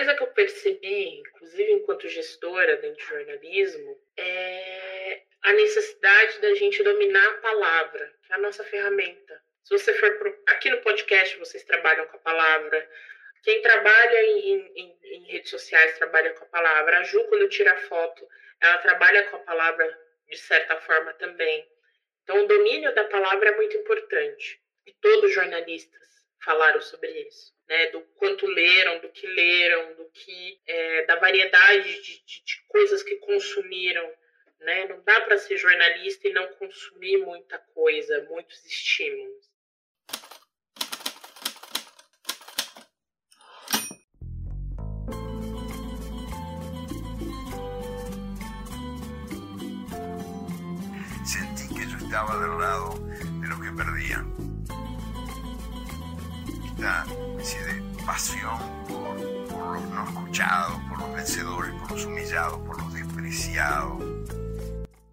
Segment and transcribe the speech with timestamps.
[0.00, 6.82] coisa que eu percebi, inclusive enquanto gestora dentro de jornalismo, é a necessidade da gente
[6.82, 9.42] dominar a palavra, que é a nossa ferramenta.
[9.62, 10.42] Se você for pro...
[10.46, 12.90] aqui no podcast, vocês trabalham com a palavra.
[13.42, 16.98] Quem trabalha em, em, em redes sociais trabalha com a palavra.
[16.98, 18.26] A Ju, quando tira foto,
[18.58, 21.68] ela trabalha com a palavra de certa forma também.
[22.22, 24.62] Então, o domínio da palavra é muito importante.
[24.86, 26.08] E todos os jornalistas
[26.42, 27.86] falaram sobre isso, né?
[27.86, 33.02] Do quanto leram, do que leram, do que é, da variedade de, de, de, coisas
[33.02, 34.12] que consumiram,
[34.58, 34.86] né?
[34.88, 39.48] Não dá para ser jornalista e não consumir muita coisa, muitos estímulos.
[52.10, 53.06] estaba del lado
[53.40, 54.49] de los que perdían.
[56.80, 57.04] Esta
[57.36, 59.14] especie de pasión por,
[59.48, 64.02] por los no escuchados, por los vencedores, por los humillados, por los despreciados.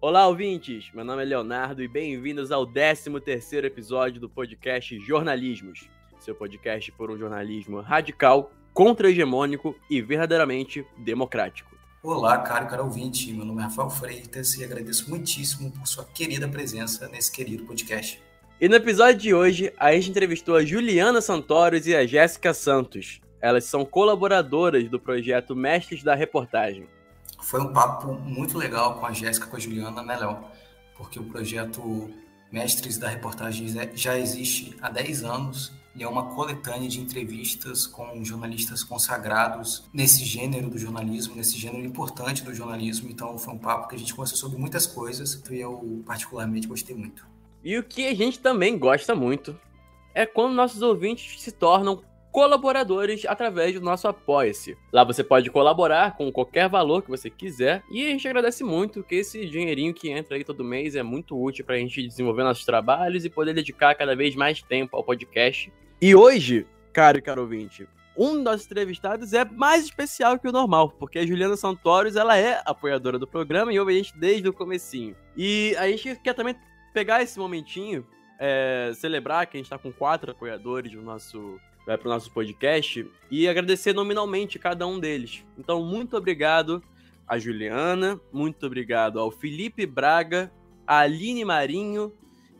[0.00, 0.90] Olá, ouvintes!
[0.94, 7.10] Meu nome é Leonardo e bem-vindos ao 13º episódio do podcast Jornalismos, seu podcast por
[7.10, 11.76] um jornalismo radical, contra-hegemônico e verdadeiramente democrático.
[12.02, 13.30] Olá, caro caro ouvinte.
[13.30, 18.26] Meu nome é Rafael Freitas e agradeço muitíssimo por sua querida presença nesse querido podcast.
[18.60, 23.20] E no episódio de hoje, a gente entrevistou a Juliana Santoros e a Jéssica Santos.
[23.40, 26.88] Elas são colaboradoras do projeto Mestres da Reportagem.
[27.40, 30.38] Foi um papo muito legal com a Jéssica e com a Juliana, né, Léo?
[30.96, 32.10] Porque o projeto
[32.50, 38.24] Mestres da Reportagem já existe há 10 anos e é uma coletânea de entrevistas com
[38.24, 43.08] jornalistas consagrados nesse gênero do jornalismo, nesse gênero importante do jornalismo.
[43.08, 46.96] Então foi um papo que a gente conversou sobre muitas coisas e eu particularmente gostei
[46.96, 47.37] muito.
[47.64, 49.58] E o que a gente também gosta muito
[50.14, 54.76] é quando nossos ouvintes se tornam colaboradores através do nosso Apoia-se.
[54.92, 59.02] Lá você pode colaborar com qualquer valor que você quiser e a gente agradece muito
[59.02, 62.44] que esse dinheirinho que entra aí todo mês é muito útil para a gente desenvolver
[62.44, 67.22] nossos trabalhos e poder dedicar cada vez mais tempo ao podcast e hoje, cara e
[67.22, 71.56] caro ouvinte, um dos nossos entrevistados é mais especial que o normal, porque a Juliana
[71.56, 75.16] Santoros, ela é apoiadora do programa e ouve a gente desde o comecinho.
[75.36, 76.54] E a gente quer também
[76.92, 78.06] pegar esse momentinho,
[78.38, 83.06] é, celebrar que a gente tá com quatro apoiadores do nosso, é, pro nosso podcast
[83.30, 85.44] e agradecer nominalmente cada um deles.
[85.58, 86.82] Então, muito obrigado
[87.26, 90.50] a Juliana, muito obrigado ao Felipe Braga,
[90.86, 92.12] a Aline Marinho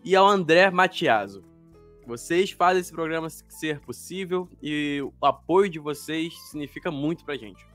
[0.05, 1.43] e ao André Matiaso.
[2.06, 7.67] Vocês fazem esse programa ser possível e o apoio de vocês significa muito pra gente.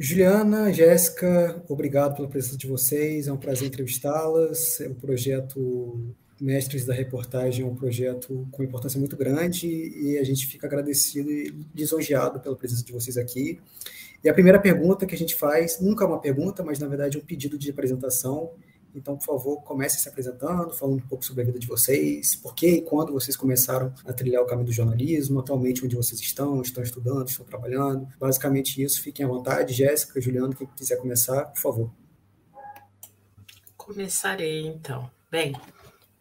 [0.00, 3.26] Juliana, Jéssica, obrigado pela presença de vocês.
[3.26, 4.78] É um prazer entrevistá-las.
[4.78, 10.46] O projeto Mestres da Reportagem é um projeto com importância muito grande e a gente
[10.46, 13.58] fica agradecido e lisonjeado pela presença de vocês aqui.
[14.22, 17.16] E a primeira pergunta que a gente faz, nunca é uma pergunta, mas na verdade
[17.16, 18.52] é um pedido de apresentação.
[18.94, 22.54] Então, por favor, comece se apresentando, falando um pouco sobre a vida de vocês, por
[22.54, 26.60] que e quando vocês começaram a trilhar o caminho do jornalismo, atualmente onde vocês estão,
[26.62, 28.08] estão estudando, estão trabalhando.
[28.18, 29.74] Basicamente isso, fiquem à vontade.
[29.74, 31.90] Jéssica, Juliano, quem quiser começar, por favor.
[33.76, 35.10] Começarei, então.
[35.30, 35.54] Bem,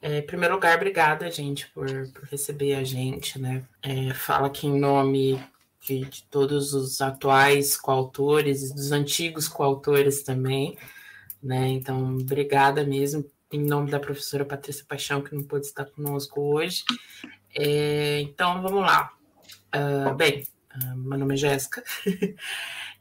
[0.02, 3.64] é, em primeiro lugar, obrigada, gente, por, por receber a gente, né?
[3.82, 5.42] É, fala aqui em nome
[5.82, 10.78] de, de todos os atuais coautores dos antigos coautores também,
[11.42, 11.68] né?
[11.70, 16.84] Então, obrigada mesmo, em nome da professora Patrícia Paixão, que não pôde estar conosco hoje.
[17.56, 19.14] É, então, vamos lá.
[19.76, 20.44] Uh, bem,
[20.76, 21.84] uh, meu nome é Jéssica.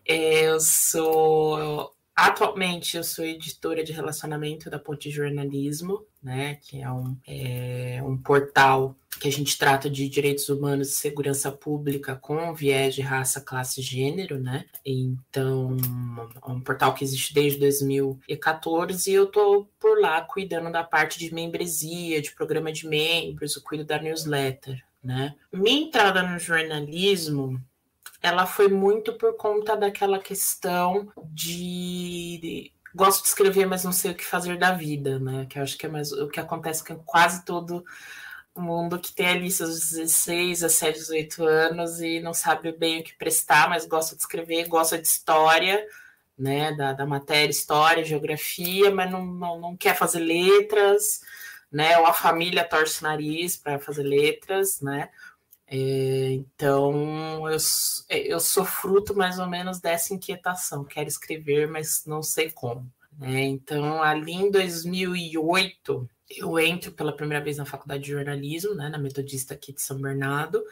[0.08, 6.90] É, eu sou Atualmente eu sou editora de relacionamento da Ponte Jornalismo, né, que é
[6.90, 12.52] um, é um portal que a gente trata de direitos humanos e segurança pública com
[12.52, 14.64] viés de raça, classe e gênero, né?
[14.84, 15.76] Então,
[16.44, 21.16] é um portal que existe desde 2014 e eu tô por lá cuidando da parte
[21.16, 25.32] de membresia, de programa de membros, eu cuido da newsletter, né?
[25.52, 27.62] Minha entrada no jornalismo
[28.20, 34.14] ela foi muito por conta daquela questão de gosto de escrever, mas não sei o
[34.14, 35.46] que fazer da vida, né?
[35.48, 37.84] Que acho que é mais o que acontece com quase todo
[38.56, 43.14] mundo que tem ali seus 16, 17, 18 anos e não sabe bem o que
[43.14, 45.86] prestar, mas gosta de escrever, gosta de história,
[46.38, 46.72] né?
[46.72, 51.20] Da, da matéria, história, geografia, mas não, não, não quer fazer letras,
[51.70, 51.98] né?
[51.98, 55.10] Ou a família torce o nariz para fazer letras, né?
[55.68, 57.58] É, então, eu,
[58.08, 60.84] é, eu sou fruto mais ou menos dessa inquietação.
[60.84, 62.90] Quero escrever, mas não sei como.
[63.18, 63.44] Né?
[63.44, 68.98] Então, ali em 2008, eu entro pela primeira vez na faculdade de jornalismo, né, na
[68.98, 70.62] Metodista aqui de São Bernardo,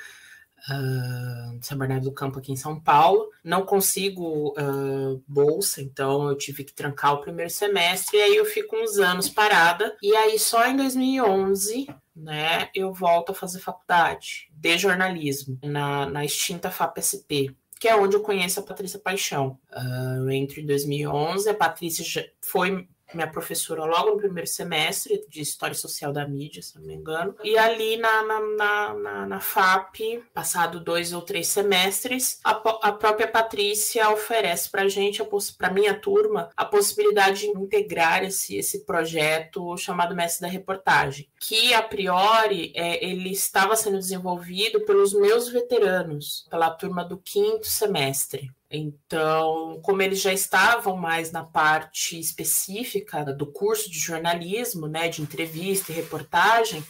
[0.70, 3.30] uh, São Bernardo do Campo aqui em São Paulo.
[3.42, 8.44] Não consigo uh, bolsa, então eu tive que trancar o primeiro semestre e aí eu
[8.44, 9.96] fico uns anos parada.
[10.02, 16.24] E aí só em 2011 né, eu volto a fazer faculdade de jornalismo na, na
[16.24, 19.58] extinta FAPSP, que é onde eu conheço a Patrícia Paixão.
[19.70, 25.74] Uh, eu em 2011, a Patrícia foi minha professora logo no primeiro semestre de História
[25.74, 27.34] Social da Mídia, se não me engano.
[27.42, 32.92] E ali na, na, na, na, na FAP, passado dois ou três semestres, a, a
[32.92, 35.22] própria Patrícia oferece para a gente,
[35.58, 41.74] para minha turma, a possibilidade de integrar esse, esse projeto chamado Mestre da Reportagem, que
[41.74, 48.50] a priori é, ele estava sendo desenvolvido pelos meus veteranos, pela turma do quinto semestre.
[48.70, 55.22] Então, como eles já estavam mais na parte específica do curso de jornalismo, né, de
[55.22, 56.84] entrevista e reportagem,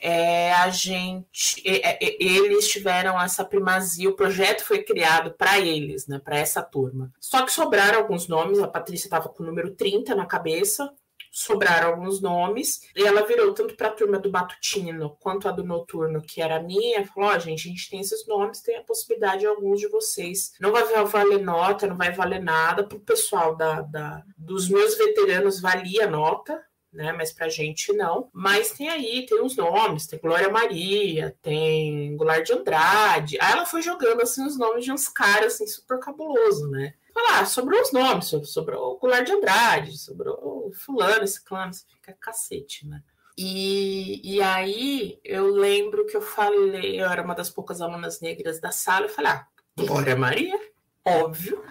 [0.00, 6.20] é, a gente, é, eles tiveram essa primazia, o projeto foi criado para eles, né,
[6.22, 7.12] para essa turma.
[7.20, 10.92] Só que sobraram alguns nomes, a Patrícia estava com o número 30 na cabeça,
[11.30, 15.64] sobraram alguns nomes, e ela virou tanto para a turma do matutino quanto a do
[15.64, 18.82] noturno, que era minha, falou: Ó, oh, gente, a gente tem esses nomes, tem a
[18.82, 20.52] possibilidade de alguns de vocês.
[20.60, 22.84] Não vai valer nota, não vai valer nada.
[22.84, 27.12] Para o pessoal da, da, dos meus veteranos, valia nota, né?
[27.12, 28.28] Mas pra gente não.
[28.32, 33.38] Mas tem aí, tem os nomes, tem Glória Maria, tem Goulart de Andrade.
[33.40, 36.94] Aí ela foi jogando assim os nomes de uns caras assim super cabuloso, né?
[37.20, 42.16] Falar, sobrou os nomes, sobrou o Goulart de Andrade, sobrou fulano, esse clã, você fica
[42.20, 43.02] cacete, né?
[43.36, 48.60] E, e aí eu lembro que eu falei, eu era uma das poucas alunas negras
[48.60, 50.58] da sala, eu falei, ah, Glória Maria,
[51.04, 51.64] óbvio.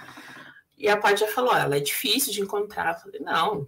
[0.77, 2.93] E a Pátia falou, ela é difícil de encontrar.
[2.93, 3.67] Eu falei, não,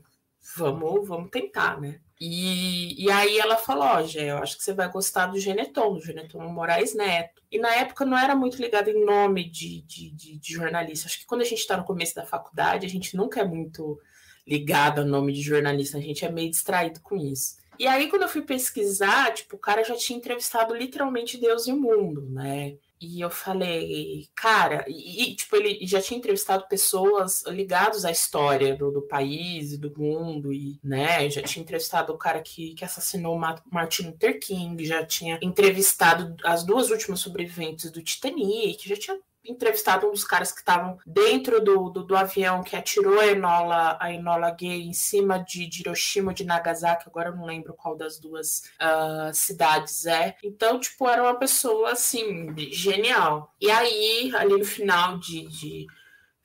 [0.56, 2.00] vamos, vamos tentar, né?
[2.20, 5.94] E, e aí ela falou, ó, oh, eu acho que você vai gostar do Geneton,
[5.94, 7.42] do Geneton Moraes Neto.
[7.50, 11.08] E na época não era muito ligado em nome de, de, de, de jornalista.
[11.08, 13.98] Acho que quando a gente está no começo da faculdade, a gente nunca é muito
[14.46, 17.58] ligado ao nome de jornalista, a gente é meio distraído com isso.
[17.78, 21.72] E aí, quando eu fui pesquisar, tipo, o cara já tinha entrevistado literalmente Deus e
[21.72, 22.76] o mundo, né?
[23.02, 28.92] E eu falei, cara, e, tipo, ele já tinha entrevistado pessoas ligadas à história do,
[28.92, 33.40] do país e do mundo, e, né, já tinha entrevistado o cara que, que assassinou
[33.72, 40.08] Martin Luther King, já tinha entrevistado as duas últimas sobreviventes do Titanic, já tinha entrevistado
[40.08, 44.12] um dos caras que estavam dentro do, do, do, avião que atirou a Enola, a
[44.12, 48.20] Enola Gay em cima de, de Hiroshima de Nagasaki, agora eu não lembro qual das
[48.20, 50.36] duas uh, cidades é.
[50.44, 53.54] Então, tipo, era uma pessoa, assim, genial.
[53.60, 55.48] E aí, ali no final de...
[55.48, 55.88] de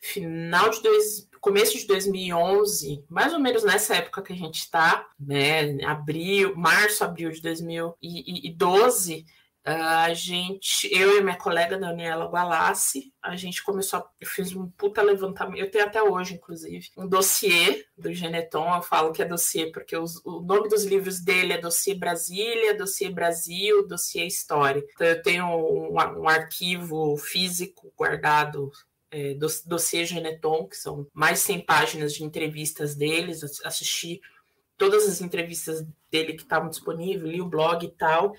[0.05, 5.07] final de dois, começo de 2011, mais ou menos nessa época que a gente está,
[5.19, 9.25] né, abril, março, abril de 2012,
[9.65, 14.69] a gente, eu e minha colega Daniela Gualassi, a gente começou, a, eu fiz um
[14.69, 19.25] puta levantamento, eu tenho até hoje, inclusive, um dossiê do Geneton, eu falo que é
[19.25, 24.85] dossiê porque os, o nome dos livros dele é Dossiê Brasília, Dossiê Brasil, Dossiê História.
[24.93, 28.71] Então eu tenho um, um arquivo físico guardado
[29.11, 34.21] é, do, dossiê Geneton, que são mais 100 páginas de entrevistas deles, assisti
[34.77, 38.35] todas as entrevistas dele que estavam disponíveis, li o blog e tal,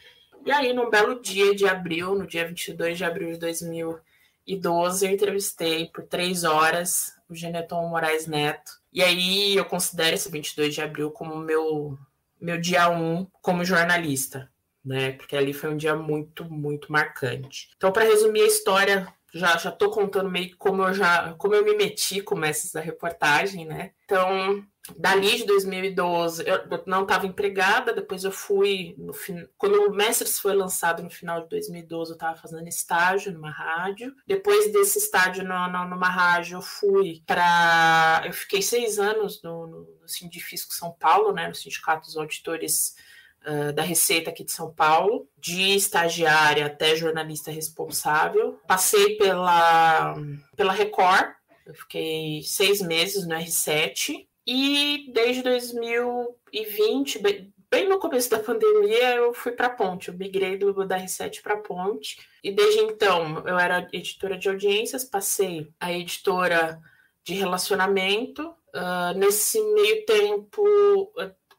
[0.46, 5.12] e aí, num belo dia de abril, no dia 22 de abril de 2012, eu
[5.12, 8.72] entrevistei por três horas o Geneton Moraes Neto.
[8.94, 11.98] E aí, eu considero esse 22 de abril como meu,
[12.40, 14.52] meu dia um como jornalista,
[14.84, 15.14] né?
[15.14, 17.70] Porque ali foi um dia muito, muito marcante.
[17.76, 21.66] Então, para resumir a história, já já tô contando meio como eu já como eu
[21.66, 23.92] me meti com mestres da reportagem, né?
[24.06, 24.66] Então,
[24.98, 29.14] dali de 2012, eu não estava empregada, depois eu fui, no,
[29.58, 34.14] quando o Mestres foi lançado no final de 2012, eu estava fazendo estágio numa rádio.
[34.28, 38.24] Depois desse estágio no, no, numa rádio, eu fui para.
[38.26, 42.96] Eu fiquei seis anos no, no, no Sindifisco São Paulo, né, no Sindicato dos Auditores
[43.46, 48.60] uh, da Receita aqui de São Paulo, de estagiária até jornalista responsável.
[48.68, 50.16] Passei pela,
[50.56, 51.34] pela Record,
[51.66, 59.34] eu fiquei seis meses no R7, e desde 2020, bem no começo da pandemia, eu
[59.34, 60.10] fui para Ponte.
[60.10, 62.20] Eu migrei do da R7 para Ponte.
[62.44, 66.80] E desde então, eu era editora de audiências, passei a editora
[67.24, 68.54] de relacionamento.
[68.74, 71.12] Uh, nesse meio tempo,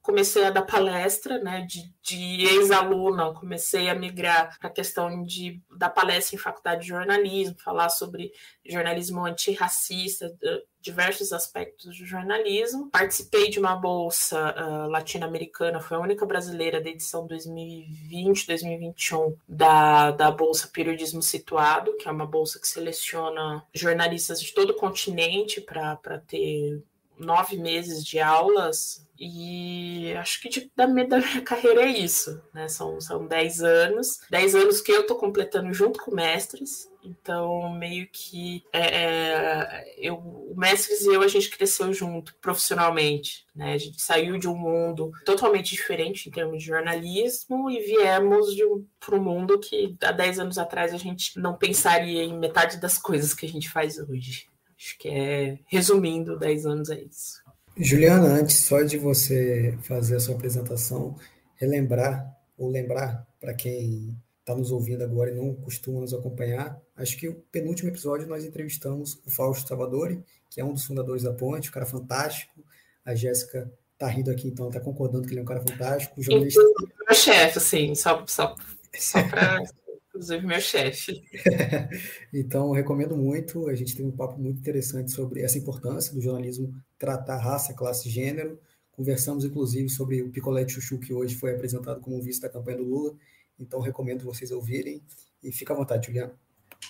[0.07, 5.61] comecei a dar palestra, né, de, de ex-aluna, comecei a migrar para a questão de
[5.77, 8.31] dar palestra em faculdade de jornalismo, falar sobre
[8.65, 10.33] jornalismo antirracista,
[10.81, 12.89] diversos aspectos do jornalismo.
[12.93, 20.31] Participei de uma bolsa uh, latino-americana, foi a única brasileira da edição 2020-2021 da, da
[20.31, 26.23] Bolsa Periodismo Situado, que é uma bolsa que seleciona jornalistas de todo o continente para
[26.29, 26.81] ter
[27.19, 31.07] nove meses de aulas e acho que de, da, minha,
[31.45, 32.69] carreira é isso, né?
[32.69, 38.09] São, são dez anos, dez anos que eu estou completando junto com mestres, então meio
[38.13, 43.73] que é, é, eu, o mestres e eu a gente cresceu junto profissionalmente, né?
[43.73, 48.85] A gente saiu de um mundo totalmente diferente em termos de jornalismo e viemos um,
[48.99, 52.99] para um mundo que há dez anos atrás a gente não pensaria em metade das
[52.99, 54.49] coisas que a gente faz hoje.
[54.79, 57.43] Acho que é, resumindo, 10 anos é isso.
[57.77, 61.15] Juliana, antes só de você fazer a sua apresentação,
[61.57, 67.17] relembrar ou lembrar para quem está nos ouvindo agora e não costuma nos acompanhar, acho
[67.19, 71.33] que o penúltimo episódio nós entrevistamos o Fausto Salvadori, que é um dos fundadores da
[71.33, 72.65] Ponte, um cara fantástico.
[73.05, 76.23] A Jéssica está rindo aqui, então está concordando que ele é um cara fantástico.
[76.23, 76.63] Jornalista...
[76.63, 78.55] Meu chefe, assim, só, só,
[78.95, 79.63] só para
[80.17, 81.23] inclusive meu chefe.
[82.33, 83.69] então, recomendo muito.
[83.69, 88.09] A gente tem um papo muito interessante sobre essa importância do jornalismo tratar raça, classe
[88.09, 88.59] e gênero.
[88.91, 92.79] Conversamos, inclusive, sobre o picolé de chuchu, que hoje foi apresentado como vice da campanha
[92.79, 93.15] do Lula.
[93.59, 95.03] Então, recomendo vocês ouvirem.
[95.43, 96.35] E fica à vontade, Juliana.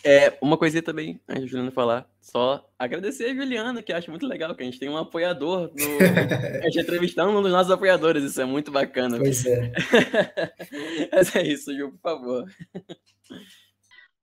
[0.05, 4.27] É, uma coisinha também, antes de Juliana falar, só agradecer a Juliana, que acho muito
[4.27, 5.75] legal, que a gente tem um apoiador, no...
[6.63, 9.19] a gente entrevistando um dos nossos apoiadores, isso é muito bacana.
[9.19, 9.73] Pois é.
[11.13, 12.45] Mas é isso, Ju, por favor.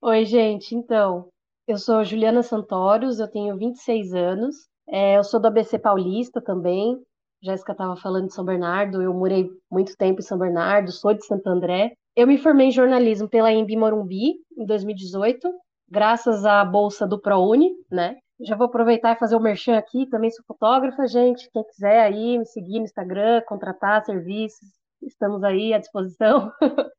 [0.02, 1.30] Oi, gente, então,
[1.68, 4.56] eu sou Juliana Santórios, eu tenho 26 anos,
[4.88, 7.02] é, eu sou do ABC Paulista também,
[7.42, 11.26] Jéssica estava falando de São Bernardo, eu morei muito tempo em São Bernardo, sou de
[11.26, 15.50] Santo André, eu me formei em jornalismo pela Embi Morumbi em 2018,
[15.90, 18.16] graças à bolsa do ProUni, né?
[18.42, 21.50] Já vou aproveitar e fazer o merchan aqui, também sou fotógrafa, gente.
[21.52, 24.70] Quem quiser aí me seguir no Instagram, contratar serviços,
[25.02, 26.52] estamos aí à disposição.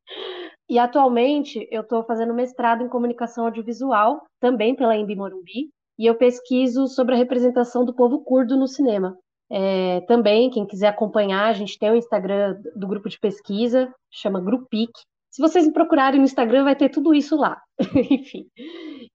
[0.68, 6.16] e atualmente eu estou fazendo mestrado em comunicação audiovisual, também pela Embi Morumbi, e eu
[6.16, 9.16] pesquiso sobre a representação do povo curdo no cinema.
[9.56, 14.40] É, também, quem quiser acompanhar, a gente tem o Instagram do grupo de pesquisa, chama
[14.40, 14.90] Grupic.
[15.30, 17.62] Se vocês me procurarem no Instagram, vai ter tudo isso lá.
[18.10, 18.48] Enfim.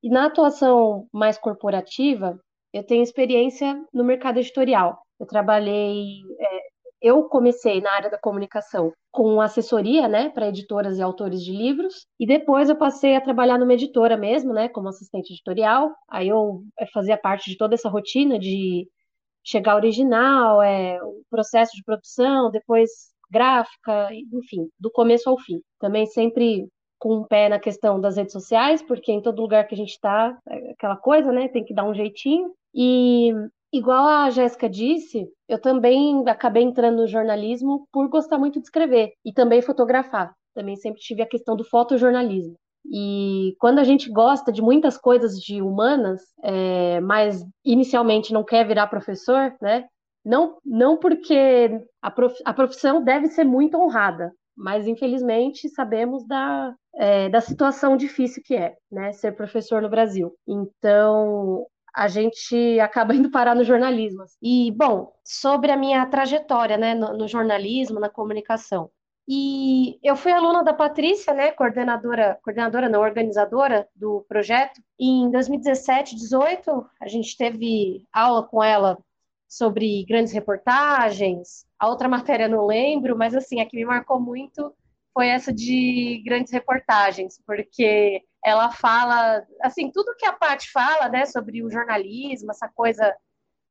[0.01, 2.39] E na atuação mais corporativa,
[2.72, 5.01] eu tenho experiência no mercado editorial.
[5.19, 6.60] Eu trabalhei, é,
[7.01, 12.05] eu comecei na área da comunicação com assessoria, né, para editoras e autores de livros,
[12.17, 15.91] e depois eu passei a trabalhar numa editora mesmo, né, como assistente editorial.
[16.10, 18.88] Aí eu é, fazia parte de toda essa rotina de
[19.43, 22.89] chegar original, é, o processo de produção, depois
[23.31, 25.62] gráfica, enfim, do começo ao fim.
[25.79, 26.67] Também sempre
[27.00, 29.91] com um pé na questão das redes sociais, porque em todo lugar que a gente
[29.91, 32.53] está, é aquela coisa, né, tem que dar um jeitinho.
[32.74, 33.31] E
[33.72, 39.13] igual a Jéssica disse, eu também acabei entrando no jornalismo por gostar muito de escrever
[39.25, 40.34] e também fotografar.
[40.53, 42.55] Também sempre tive a questão do fotojornalismo.
[42.86, 48.67] E quando a gente gosta de muitas coisas de humanas, é, mas inicialmente não quer
[48.67, 49.86] virar professor, né?
[50.25, 56.75] Não, não porque a, prof, a profissão deve ser muito honrada, mas infelizmente sabemos da,
[56.95, 59.12] é, da situação difícil que é, né?
[59.13, 60.33] Ser professor no Brasil.
[60.48, 64.24] Então, a gente acaba indo parar no jornalismo.
[64.41, 68.89] E, bom, sobre a minha trajetória né, no, no jornalismo, na comunicação.
[69.31, 74.81] E eu fui aluna da Patrícia, né, coordenadora, coordenadora não, organizadora do projeto.
[75.00, 78.98] Em 2017, 18, a gente teve aula com ela
[79.48, 81.63] sobre grandes reportagens.
[81.77, 84.74] A outra matéria não lembro, mas assim, a que me marcou muito
[85.13, 91.27] foi essa de grandes reportagens, porque ela fala, assim, tudo que a Paty fala, né,
[91.27, 93.15] sobre o jornalismo, essa coisa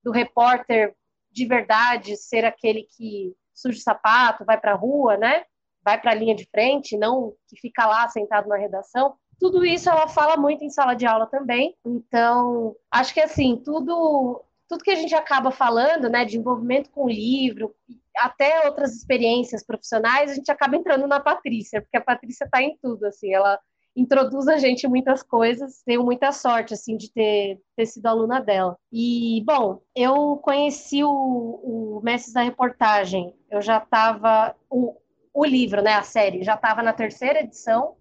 [0.04, 0.94] do repórter
[1.32, 5.44] de verdade ser aquele que suja o sapato, vai para a rua, né?
[5.82, 9.14] Vai para a linha de frente, não que fica lá sentado na redação.
[9.38, 11.76] Tudo isso ela fala muito em sala de aula também.
[11.84, 17.04] Então, acho que assim, tudo tudo que a gente acaba falando, né, de envolvimento com
[17.06, 17.74] o livro,
[18.18, 22.76] até outras experiências profissionais, a gente acaba entrando na Patrícia, porque a Patrícia está em
[22.82, 23.58] tudo, assim, ela
[24.00, 25.82] introduz a gente em muitas coisas.
[25.84, 28.76] Tenho muita sorte, assim, de ter, ter sido aluna dela.
[28.92, 33.34] E, bom, eu conheci o, o Mestres da Reportagem.
[33.50, 34.54] Eu já estava...
[34.70, 34.96] O,
[35.32, 37.94] o livro, né, a série, já estava na terceira edição.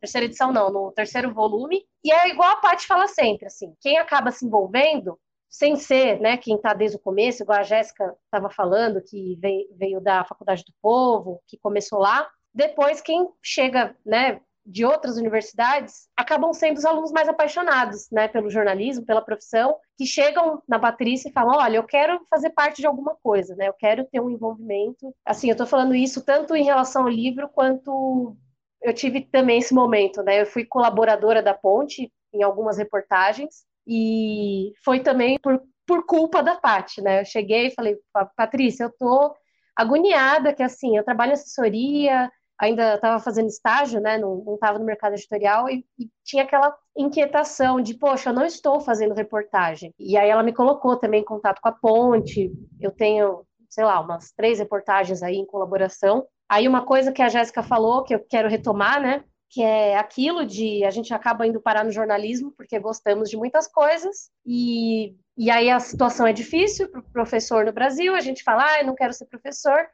[0.00, 1.86] Terceira edição não, no terceiro volume.
[2.04, 6.36] E é igual a Paty fala sempre, assim, quem acaba se envolvendo sem ser, né,
[6.36, 10.64] quem está desde o começo, igual a Jéssica estava falando, que veio, veio, da Faculdade
[10.64, 12.28] do Povo, que começou lá.
[12.52, 18.50] Depois, quem chega, né, de outras universidades, acabam sendo os alunos mais apaixonados, né, pelo
[18.50, 22.86] jornalismo, pela profissão, que chegam na Patrícia e falam, olha, eu quero fazer parte de
[22.86, 25.14] alguma coisa, né, eu quero ter um envolvimento.
[25.24, 28.36] Assim, eu estou falando isso tanto em relação ao livro, quanto
[28.82, 34.72] eu tive também esse momento, né, eu fui colaboradora da Ponte em algumas reportagens, e
[34.84, 37.20] foi também por, por culpa da Paty, né?
[37.20, 37.96] Eu cheguei e falei,
[38.36, 39.34] Patrícia, eu tô
[39.76, 44.18] agoniada, que assim, eu trabalho assessoria, ainda estava fazendo estágio, né?
[44.18, 48.80] Não estava no mercado editorial e, e, tinha aquela inquietação de, poxa, eu não estou
[48.80, 49.92] fazendo reportagem.
[49.98, 52.52] E aí ela me colocou também em contato com a Ponte.
[52.80, 56.26] Eu tenho, sei lá, umas três reportagens aí em colaboração.
[56.48, 59.24] Aí uma coisa que a Jéssica falou que eu quero retomar, né?
[59.54, 63.68] que é aquilo de a gente acaba indo parar no jornalismo porque gostamos de muitas
[63.68, 68.42] coisas e, e aí a situação é difícil para o professor no Brasil, a gente
[68.42, 69.86] fala, ah, eu não quero ser professor.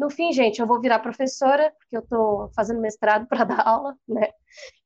[0.00, 3.94] No fim, gente, eu vou virar professora, porque eu estou fazendo mestrado para dar aula,
[4.08, 4.30] né?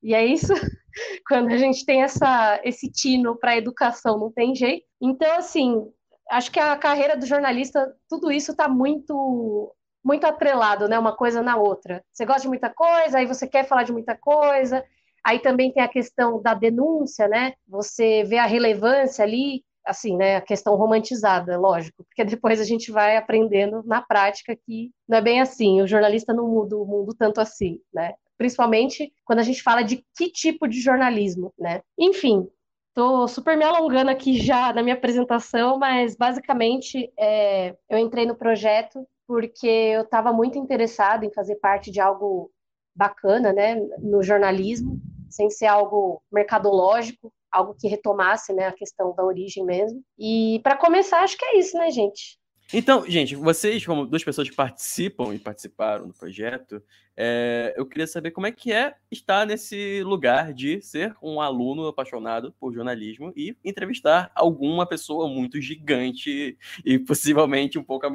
[0.02, 0.52] E é isso,
[1.28, 4.84] quando a gente tem essa, esse tino para educação, não tem jeito.
[5.00, 5.88] Então, assim,
[6.32, 9.72] acho que a carreira do jornalista, tudo isso está muito
[10.04, 12.04] muito atrelado, né, uma coisa na outra.
[12.12, 14.84] Você gosta de muita coisa, aí você quer falar de muita coisa.
[15.24, 17.54] Aí também tem a questão da denúncia, né?
[17.66, 22.90] Você vê a relevância ali, assim, né, a questão romantizada, lógico, porque depois a gente
[22.90, 25.80] vai aprendendo na prática que não é bem assim.
[25.82, 28.14] O jornalista não muda o mundo tanto assim, né?
[28.36, 31.82] Principalmente quando a gente fala de que tipo de jornalismo, né?
[31.98, 32.48] Enfim,
[32.96, 38.36] Estou super me alongando aqui já na minha apresentação, mas basicamente é, eu entrei no
[38.36, 42.52] projeto porque eu estava muito interessada em fazer parte de algo
[42.94, 49.24] bacana, né, no jornalismo, sem ser algo mercadológico, algo que retomasse, né, a questão da
[49.24, 50.02] origem mesmo.
[50.18, 52.38] E para começar, acho que é isso, né, gente?
[52.72, 56.82] Então, gente, vocês, como duas pessoas que participam e participaram do projeto,
[57.16, 61.86] é, eu queria saber como é que é estar nesse lugar de ser um aluno
[61.86, 68.06] apaixonado por jornalismo e entrevistar alguma pessoa muito gigante e possivelmente um pouco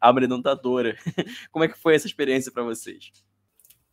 [0.00, 0.96] amedrontadora.
[1.50, 3.10] Como é que foi essa experiência para vocês?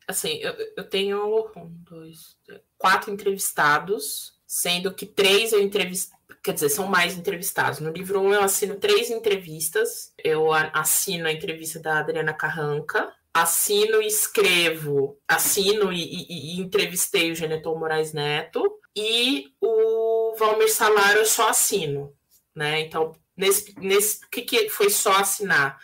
[0.08, 2.38] Assim, eu, eu tenho um, dois,
[2.77, 7.79] quatro entrevistados, sendo que três eu entrevistei quer dizer, são mais entrevistados.
[7.81, 10.14] No livro 1 um, eu assino três entrevistas.
[10.24, 17.31] Eu assino a entrevista da Adriana Carranca, assino e escrevo, assino e, e, e entrevistei
[17.31, 22.14] o Geneton Moraes Neto e o Valmir Salário eu só assino,
[22.55, 22.79] né?
[22.79, 25.77] Então, nesse, nesse que, que foi só assinar?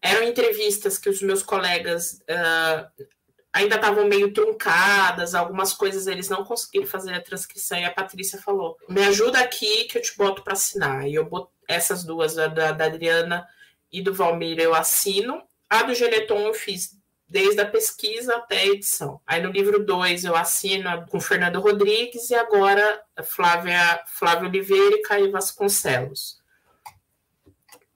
[0.00, 3.04] Eram entrevistas que os meus colegas uh,
[3.52, 8.40] ainda estavam meio truncadas, algumas coisas eles não conseguiram fazer a transcrição e a Patrícia
[8.40, 11.06] falou: "Me ajuda aqui que eu te boto para assinar".
[11.06, 13.46] E eu boto essas duas da, da Adriana
[13.90, 15.42] e do Valmir eu assino.
[15.68, 16.96] A do Geneton eu fiz
[17.32, 19.20] desde a pesquisa até a edição.
[19.26, 25.02] Aí no livro 2 eu assino com Fernando Rodrigues e agora Flávia, Flávia Oliveira e
[25.02, 26.38] Caio Vasconcelos.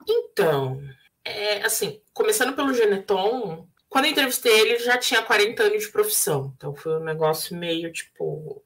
[0.09, 0.83] Então,
[1.23, 5.89] é, assim, começando pelo Geneton, quando eu entrevistei ele, ele já tinha 40 anos de
[5.91, 6.53] profissão.
[6.55, 8.63] Então foi um negócio meio tipo.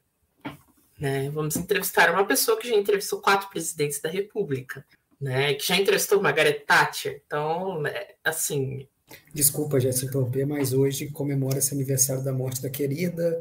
[0.99, 1.31] Né?
[1.31, 4.85] Vamos entrevistar uma pessoa que já entrevistou quatro presidentes da República,
[5.21, 5.55] né?
[5.55, 7.23] Que já entrevistou Margaret Thatcher.
[7.25, 8.89] Então, né, assim.
[9.33, 13.41] Desculpa, já se interromper, mas hoje comemora esse aniversário da morte da querida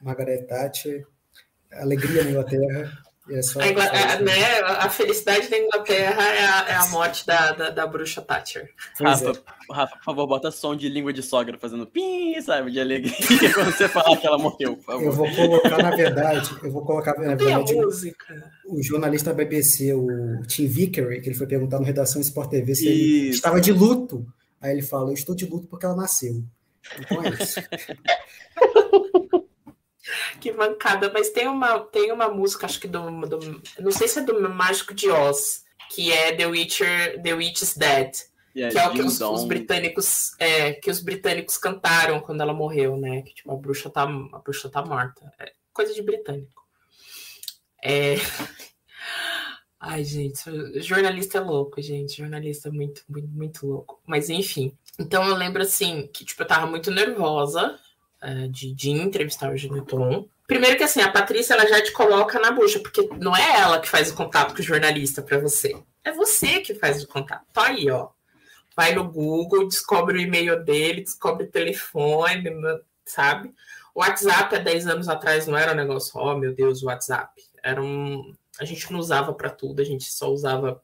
[0.00, 1.04] Margaret Thatcher.
[1.72, 3.03] Alegria na Inglaterra.
[3.26, 7.70] É a, Inglaterra, né, a, felicidade da Inglaterra é a, é a morte da, da,
[7.70, 8.68] da, bruxa Thatcher.
[9.00, 9.72] Rafa, é.
[9.72, 13.14] Rafa, por favor, bota som de língua de sogra fazendo pim, sabe, de alegria
[13.54, 15.04] quando você falar que ela morreu, por favor.
[15.04, 19.94] Eu vou colocar, na verdade, eu vou colocar, na verdade, o, o, jornalista da BBC,
[19.94, 22.92] o Tim Vickery, que ele foi perguntar no Redação Sport TV se isso.
[22.92, 24.26] ele estava de luto.
[24.60, 26.44] Aí ele fala, eu estou de luto porque ela nasceu.
[27.00, 27.58] Então é isso.
[30.40, 34.18] que mancada, mas tem uma, tem uma música, acho que do, do, Não sei se
[34.18, 38.12] é do Mágico de Oz, que é The Witcher, The Witch is Dead.
[38.56, 42.52] Yeah, que é o que os, os, britânicos é, que os britânicos cantaram quando ela
[42.52, 43.22] morreu, né?
[43.22, 45.32] Que tipo, a bruxa tá, a bruxa tá morta.
[45.40, 46.62] É coisa de britânico.
[47.82, 48.14] É...
[49.80, 50.40] Ai, gente,
[50.80, 52.16] jornalista é louco, gente.
[52.16, 54.00] Jornalista é muito, muito, muito louco.
[54.06, 54.72] Mas enfim.
[54.98, 57.78] Então eu lembro assim que tipo, eu tava muito nervosa
[58.24, 60.28] uh, de, de entrevistar o Geneton.
[60.46, 63.80] Primeiro que assim, a Patrícia ela já te coloca na bucha, porque não é ela
[63.80, 65.76] que faz o contato com o jornalista para você.
[66.02, 67.44] É você que faz o contato.
[67.52, 68.08] Tá aí, ó.
[68.76, 72.50] Vai no Google, descobre o e-mail dele, descobre o telefone,
[73.06, 73.54] sabe?
[73.94, 77.40] O WhatsApp há 10 anos atrás não era um negócio, oh meu Deus, o WhatsApp.
[77.62, 80.82] Era um, a gente não usava para tudo, a gente só usava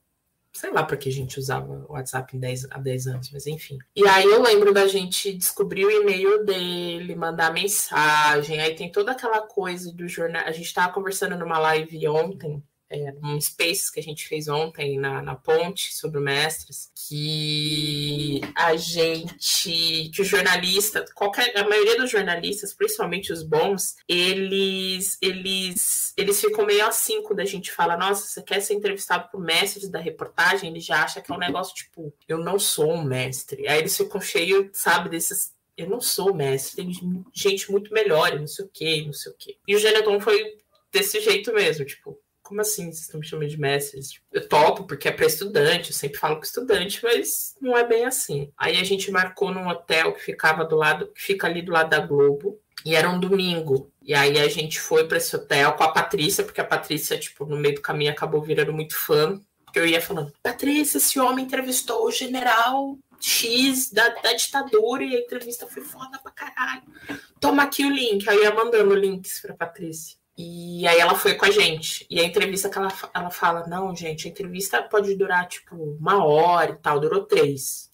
[0.53, 3.47] sei lá para que a gente usava o WhatsApp em 10, há 10 anos, mas
[3.47, 3.79] enfim.
[3.95, 9.13] E aí eu lembro da gente descobrir o e-mail dele, mandar mensagem, aí tem toda
[9.13, 10.43] aquela coisa do jornal.
[10.45, 14.99] A gente estava conversando numa live ontem é, um Spaces que a gente fez ontem
[14.99, 21.97] na, na ponte sobre o Mestres, que a gente, que o jornalista, qualquer, a maioria
[21.97, 27.97] dos jornalistas, principalmente os bons, eles, eles, eles ficam meio assim quando a gente fala,
[27.97, 30.71] nossa, você quer ser entrevistado por mestres da reportagem?
[30.71, 33.69] Ele já acha que é um negócio tipo, eu não sou um mestre.
[33.69, 38.47] Aí eles ficam cheios, sabe, desses eu não sou mestre, tem gente muito melhor, não
[38.47, 39.57] sei o que, não sei o que.
[39.67, 40.59] E o Geneton foi
[40.93, 44.01] desse jeito mesmo, tipo, como assim vocês estão me chamando de mestre?
[44.33, 48.05] Eu topo, porque é para estudante, eu sempre falo com estudante, mas não é bem
[48.05, 48.51] assim.
[48.59, 51.91] Aí a gente marcou num hotel que ficava do lado, que fica ali do lado
[51.91, 53.93] da Globo, e era um domingo.
[54.03, 57.47] E aí a gente foi para esse hotel com a Patrícia, porque a Patrícia, tipo,
[57.47, 59.41] no meio do caminho acabou virando muito fã.
[59.65, 65.15] Porque eu ia falando, Patrícia, esse homem entrevistou o general X da, da ditadura e
[65.15, 66.83] a entrevista foi foda pra caralho.
[67.39, 68.29] Toma aqui o link.
[68.29, 70.19] Aí eu ia mandando links pra Patrícia.
[70.43, 72.07] E aí ela foi com a gente.
[72.09, 76.25] E a entrevista que ela, ela fala, não, gente, a entrevista pode durar, tipo, uma
[76.25, 76.99] hora e tal.
[76.99, 77.91] Durou três.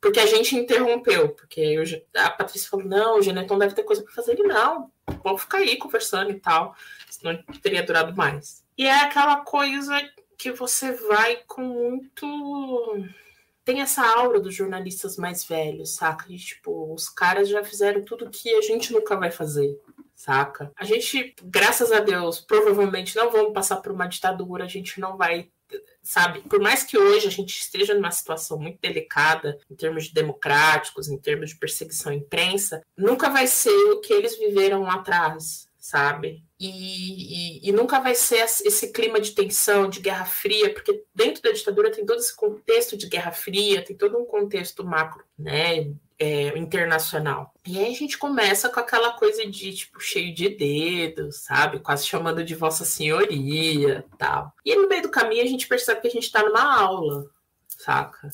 [0.00, 1.28] Porque a gente interrompeu.
[1.28, 1.84] Porque eu,
[2.16, 4.32] a Patrícia falou, não, o Geneton deve ter coisa para fazer.
[4.32, 4.90] Ele, não,
[5.22, 6.74] vamos ficar aí conversando e tal.
[7.08, 8.64] Senão teria durado mais.
[8.76, 10.02] E é aquela coisa
[10.36, 13.04] que você vai com muito...
[13.64, 16.24] Tem essa aura dos jornalistas mais velhos, saca?
[16.28, 19.78] E, tipo, os caras já fizeram tudo que a gente nunca vai fazer
[20.18, 20.72] saca?
[20.76, 25.16] A gente, graças a Deus, provavelmente não vamos passar por uma ditadura, a gente não
[25.16, 25.48] vai
[26.02, 30.14] sabe, por mais que hoje a gente esteja numa situação muito delicada em termos de
[30.14, 34.94] democráticos, em termos de perseguição à imprensa, nunca vai ser o que eles viveram lá
[34.94, 36.42] atrás, sabe?
[36.58, 41.42] E, e, e, nunca vai ser esse clima de tensão, de guerra fria, porque dentro
[41.42, 45.92] da ditadura tem todo esse contexto de guerra fria, tem todo um contexto macro, né,
[46.18, 47.54] é, internacional.
[47.66, 51.78] E aí a gente começa com aquela coisa de, tipo, cheio de dedos, sabe?
[51.78, 54.52] Quase chamando de Vossa Senhoria tal.
[54.64, 57.26] E no meio do caminho a gente percebe que a gente está numa aula,
[57.68, 58.30] saca?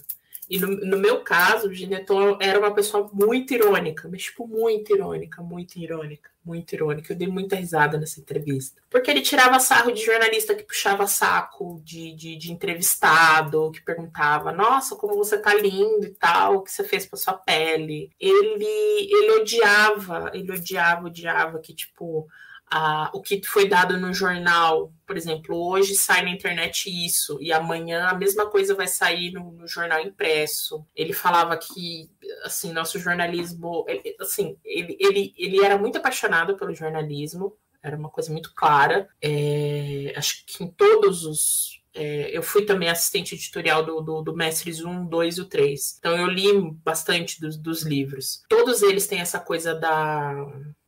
[0.48, 4.94] E no, no, meu caso, o Gineton era uma pessoa muito irônica, mas, tipo, muito
[4.94, 7.12] irônica, muito irônica muito irônica.
[7.12, 8.82] Eu dei muita risada nessa entrevista.
[8.90, 14.52] Porque ele tirava sarro de jornalista que puxava saco de, de, de entrevistado, que perguntava:
[14.52, 18.10] Nossa, como você tá lindo e tal, o que você fez pra sua pele.
[18.20, 22.28] Ele, ele odiava, ele odiava, odiava que, tipo,
[22.76, 27.52] a, o que foi dado no jornal, por exemplo, hoje sai na internet isso, e
[27.52, 30.84] amanhã a mesma coisa vai sair no, no jornal impresso.
[30.92, 32.10] Ele falava que,
[32.42, 38.10] assim, nosso jornalismo, ele, assim, ele, ele, ele era muito apaixonado pelo jornalismo, era uma
[38.10, 39.08] coisa muito clara.
[39.22, 41.80] É, acho que em todos os.
[41.96, 45.96] É, eu fui também assistente editorial do, do, do, Mestres 1, 2 e o 3.
[46.00, 48.42] Então eu li bastante dos, dos livros.
[48.48, 50.34] Todos eles têm essa coisa da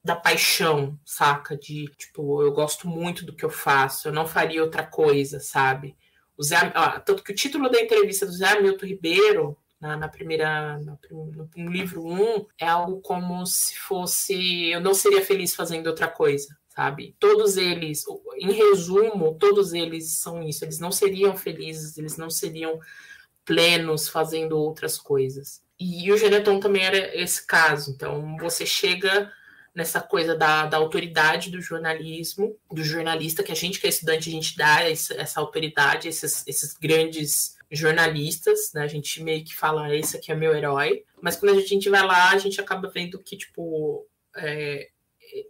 [0.06, 1.56] da paixão, saca?
[1.56, 5.96] De, tipo, eu gosto muito do que eu faço, eu não faria outra coisa, sabe?
[6.38, 6.56] O Zé,
[7.04, 11.70] tanto que o título da entrevista do Zé Hamilton Ribeiro, na, na primeira, no, no,
[11.70, 16.56] livro 1, um, é algo como se fosse, eu não seria feliz fazendo outra coisa,
[16.68, 17.16] sabe?
[17.18, 18.04] Todos eles,
[18.38, 22.78] em resumo, todos eles são isso, eles não seriam felizes, eles não seriam
[23.44, 25.62] plenos fazendo outras coisas.
[25.80, 29.32] E o Geneton também era esse caso, então você chega
[29.76, 34.30] nessa coisa da, da autoridade do jornalismo, do jornalista, que a gente que é estudante,
[34.30, 38.82] a gente dá essa, essa autoridade, esses, esses grandes jornalistas, né?
[38.82, 41.04] A gente meio que fala, esse aqui é meu herói.
[41.20, 44.88] Mas quando a gente vai lá, a gente acaba vendo que, tipo, é,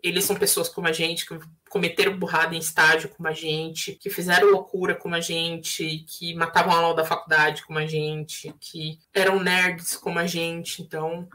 [0.03, 1.39] eles são pessoas como a gente, que
[1.71, 6.75] cometeram burrada em estágio como a gente, que fizeram loucura como a gente, que matavam
[6.75, 10.83] a aula da faculdade como a gente, que eram nerds como a gente.
[10.83, 11.29] Então,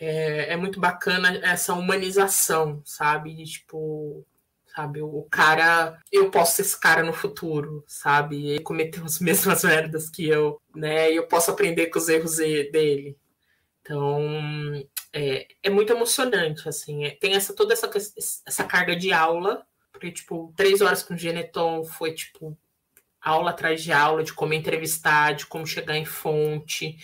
[0.00, 3.34] é, é muito bacana essa humanização, sabe?
[3.34, 4.26] De, tipo,
[4.74, 5.02] sabe?
[5.02, 8.46] O cara, eu posso ser esse cara no futuro, sabe?
[8.46, 11.12] Ele cometeu as mesmas merdas que eu, né?
[11.12, 13.18] E eu posso aprender com os erros dele.
[13.82, 14.22] Então,
[15.12, 17.04] é, é muito emocionante, assim.
[17.04, 17.90] É, tem essa toda essa,
[18.46, 22.56] essa carga de aula, porque, tipo, três horas com o Geneton foi, tipo,
[23.20, 26.96] aula atrás de aula, de como entrevistar, de como chegar em fonte,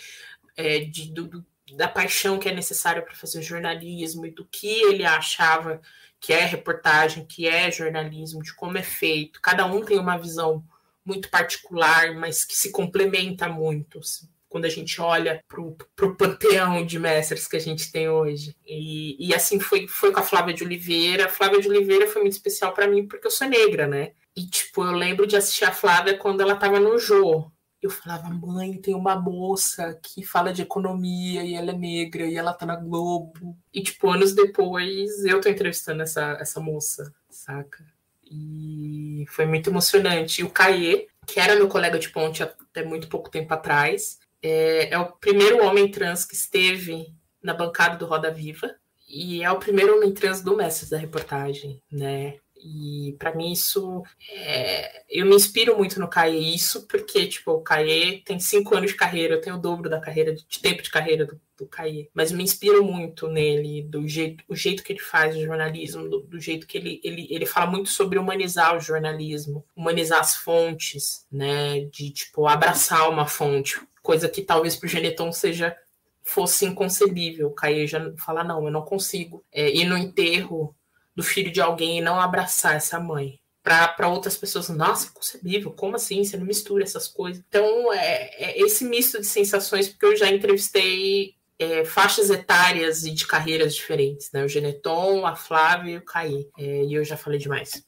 [0.57, 5.05] é, de, do, da paixão que é necessária para fazer jornalismo e do que ele
[5.05, 5.81] achava
[6.21, 9.41] que é reportagem, que é jornalismo, de como é feito.
[9.41, 10.65] Cada um tem uma visão
[11.05, 16.85] muito particular, mas que se complementa muito assim, quando a gente olha para o panteão
[16.85, 18.57] de mestres que a gente tem hoje.
[18.67, 21.27] E, e assim foi, foi com a Flávia de Oliveira.
[21.27, 24.13] A Flávia de Oliveira foi muito especial para mim porque eu sou negra, né?
[24.37, 27.51] E, tipo, eu lembro de assistir a Flávia quando ela tava no Jô.
[27.87, 32.37] Eu falava, mãe, tem uma moça que fala de economia e ela é negra e
[32.37, 33.57] ela tá na Globo.
[33.73, 37.87] E, tipo, anos depois, eu tô entrevistando essa, essa moça, saca?
[38.25, 40.41] E foi muito emocionante.
[40.41, 44.93] E o Caê, que era meu colega de ponte até muito pouco tempo atrás, é,
[44.93, 48.75] é o primeiro homem trans que esteve na bancada do Roda Viva
[49.09, 52.39] e é o primeiro homem trans do Mestres da reportagem, né?
[52.69, 55.05] E para mim isso é...
[55.09, 58.97] eu me inspiro muito no Caê isso, porque tipo, o Caê tem cinco anos de
[58.97, 62.09] carreira, eu tenho o dobro da carreira, de tempo de carreira do, do Caê.
[62.13, 66.21] Mas me inspiro muito nele, do jeito, o jeito que ele faz o jornalismo, do,
[66.23, 71.25] do, jeito que ele, ele, ele fala muito sobre humanizar o jornalismo, humanizar as fontes,
[71.31, 71.81] né?
[71.93, 75.77] De tipo, abraçar uma fonte, coisa que talvez para o Geneton seja
[76.25, 77.47] fosse inconcebível.
[77.47, 80.75] O Caê já fala, não, eu não consigo é, ir no enterro
[81.17, 83.41] do filho de alguém e não abraçar essa mãe.
[83.63, 86.23] Para outras pessoas, nossa, inconcebível, como assim?
[86.23, 87.43] Você não mistura essas coisas.
[87.49, 93.11] Então, é, é esse misto de sensações, porque eu já entrevistei é, faixas etárias e
[93.11, 94.45] de carreiras diferentes, né?
[94.45, 96.49] O Geneton, a Flávia e o Caí.
[96.57, 97.83] É, e eu já falei demais.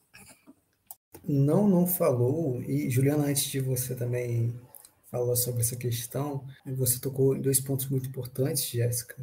[1.23, 2.61] Não, não falou.
[2.63, 4.59] E, Juliana, antes de você também
[5.09, 9.15] falar sobre essa questão, você tocou em dois pontos muito importantes, Jéssica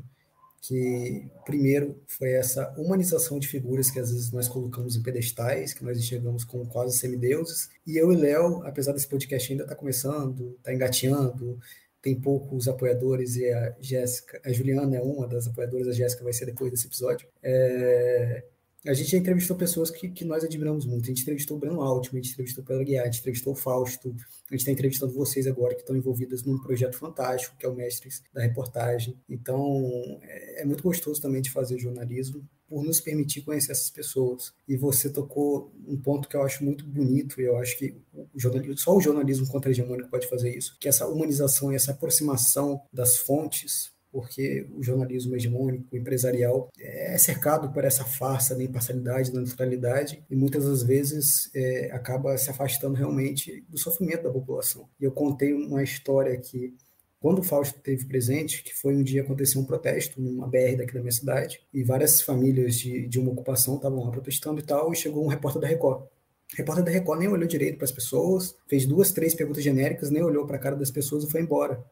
[0.67, 5.83] que primeiro foi essa humanização de figuras que às vezes nós colocamos em pedestais, que
[5.83, 7.69] nós enxergamos como quase semideuses.
[7.85, 11.59] E eu e Léo, apesar desse podcast ainda estar tá começando, está engateando,
[12.01, 16.33] tem poucos apoiadores e a Jéssica, a Juliana é uma das apoiadoras, a Jéssica vai
[16.33, 17.27] ser depois desse episódio.
[17.43, 18.43] É,
[18.87, 21.05] a gente já entrevistou pessoas que, que nós admiramos muito.
[21.05, 23.53] A gente entrevistou o Breno Altman, a gente entrevistou o Pedro Guiar, a gente entrevistou
[23.53, 27.65] o Fausto, a gente está entrevistando vocês agora que estão envolvidas num projeto fantástico, que
[27.65, 29.19] é o Mestres da Reportagem.
[29.29, 34.53] Então, é, é muito gostoso também de fazer jornalismo por nos permitir conhecer essas pessoas.
[34.67, 37.95] E você tocou um ponto que eu acho muito bonito, e eu acho que
[38.33, 41.91] o jornalismo, só o jornalismo contra-hegemônico pode fazer isso, que é essa humanização e essa
[41.91, 49.29] aproximação das fontes porque o jornalismo hegemônico, empresarial, é cercado por essa farsa da imparcialidade,
[49.29, 54.87] da neutralidade, e muitas das vezes é, acaba se afastando realmente do sofrimento da população.
[55.01, 56.73] E eu contei uma história aqui
[57.19, 60.93] quando o Fausto esteve presente, que foi um dia aconteceu um protesto numa BR daqui
[60.93, 64.93] da minha cidade, e várias famílias de, de uma ocupação estavam lá protestando e tal,
[64.93, 66.03] e chegou um repórter da Record.
[66.03, 70.09] O repórter da Record nem olhou direito para as pessoas, fez duas, três perguntas genéricas,
[70.09, 71.83] nem olhou para a cara das pessoas e foi embora.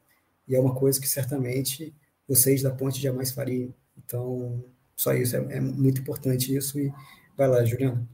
[0.48, 1.94] E é uma coisa que certamente
[2.28, 3.74] vocês da ponte jamais fariam.
[3.98, 4.64] Então,
[4.96, 6.80] só isso, é, é muito importante isso.
[6.80, 6.92] E
[7.38, 8.08] vai lá, Juliana.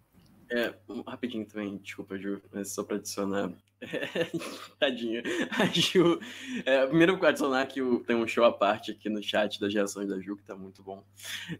[0.52, 0.74] É,
[1.06, 3.52] rapidinho também, desculpa, Ju, mas só para adicionar.
[4.80, 5.24] Tadinha.
[5.58, 6.20] A Ju.
[6.66, 10.20] É, primeiro, adicionar que tem um show à parte aqui no chat das reações da
[10.20, 11.04] Ju, que tá muito bom.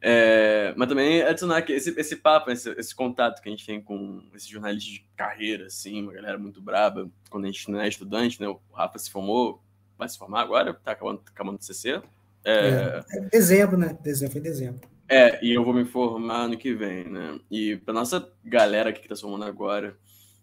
[0.02, 3.82] É, mas também adicionar que esse, esse papo, esse, esse, contato que a gente tem
[3.82, 7.88] com esse jornalista de carreira, assim, uma galera muito braba, quando a gente não é
[7.88, 8.48] estudante, né?
[8.48, 9.64] O Rafa se formou,
[9.98, 12.02] vai se formar agora, tá acabando, acabando de CC.
[12.46, 13.04] É...
[13.12, 13.98] é dezembro, né?
[14.02, 14.82] Dezembro foi dezembro.
[15.08, 17.40] É, e eu vou me formar ano que vem, né?
[17.50, 19.98] E pra nossa galera aqui que tá se formando agora,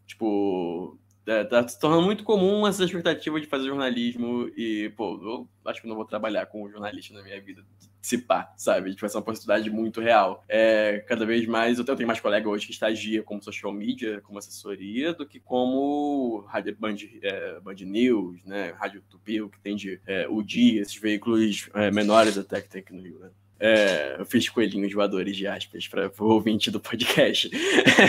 [0.07, 5.49] tipo, é, tá se tornando muito comum essa expectativa de fazer jornalismo e, pô, eu
[5.65, 7.65] acho que não vou trabalhar com jornalista na minha vida,
[8.07, 8.95] se pá, sabe?
[8.95, 10.45] Tipo, essa é uma possibilidade muito real.
[10.49, 14.39] É, cada vez mais, eu tenho mais colega hoje que estagia como social media, como
[14.39, 18.73] assessoria, do que como rádio Band, é, Band News, né?
[18.79, 22.81] Rádio Tupio, que tem de é, o dia, esses veículos é, menores até que tem
[22.81, 23.31] aqui no Rio, né?
[23.59, 27.51] É, eu fiz coelhinhos voadores de aspas para o ouvinte do podcast.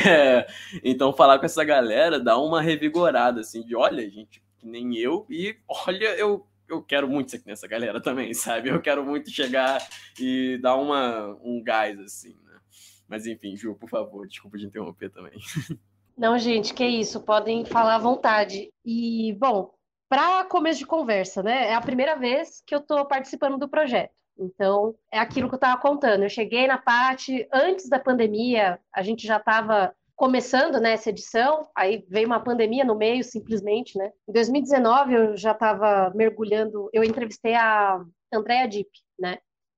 [0.08, 0.48] É,
[0.84, 5.26] então, falar com essa galera dá uma revigorada, assim, de olha, gente, que nem eu,
[5.30, 8.70] e olha, eu, eu quero muito ser nessa galera também, sabe?
[8.70, 9.86] Eu quero muito chegar
[10.20, 12.60] e dar uma, um gás, assim, né?
[13.08, 15.34] Mas enfim, Ju, por favor, desculpa de interromper também.
[16.18, 18.74] Não, gente, que isso, podem falar à vontade.
[18.84, 19.72] E, bom,
[20.10, 21.70] para começo de conversa, né?
[21.70, 24.12] É a primeira vez que eu estou participando do projeto.
[24.40, 26.24] Então, é aquilo que eu estava contando.
[26.24, 32.04] Eu cheguei na parte antes da pandemia, a gente já estava começando né, edição, aí
[32.10, 34.12] veio uma pandemia no meio, simplesmente, né?
[34.28, 38.04] Em 2019 eu já estava mergulhando, eu entrevistei a
[38.34, 39.38] Andrea Dipp, né?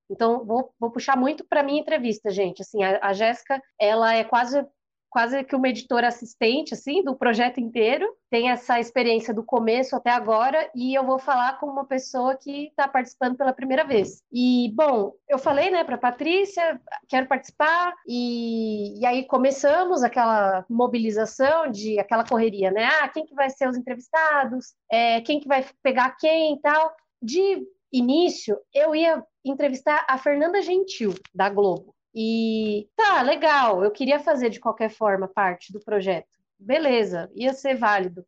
[0.09, 2.61] Então, vou, vou puxar muito para minha entrevista, gente.
[2.61, 4.65] Assim, a, a Jéssica, ela é quase
[5.09, 8.07] quase que uma editora assistente, assim, do projeto inteiro.
[8.29, 12.67] Tem essa experiência do começo até agora e eu vou falar com uma pessoa que
[12.67, 14.21] está participando pela primeira vez.
[14.31, 21.71] E, bom, eu falei, né, para Patrícia, quero participar e, e aí começamos aquela mobilização
[21.71, 22.85] de aquela correria, né?
[23.01, 24.73] Ah, quem que vai ser os entrevistados?
[24.91, 26.95] É, quem que vai pegar quem e tal?
[27.21, 31.95] De início, eu ia entrevistar a Fernanda Gentil, da Globo.
[32.13, 36.27] E tá, legal, eu queria fazer de qualquer forma parte do projeto.
[36.59, 38.25] beleza, ia ser válido.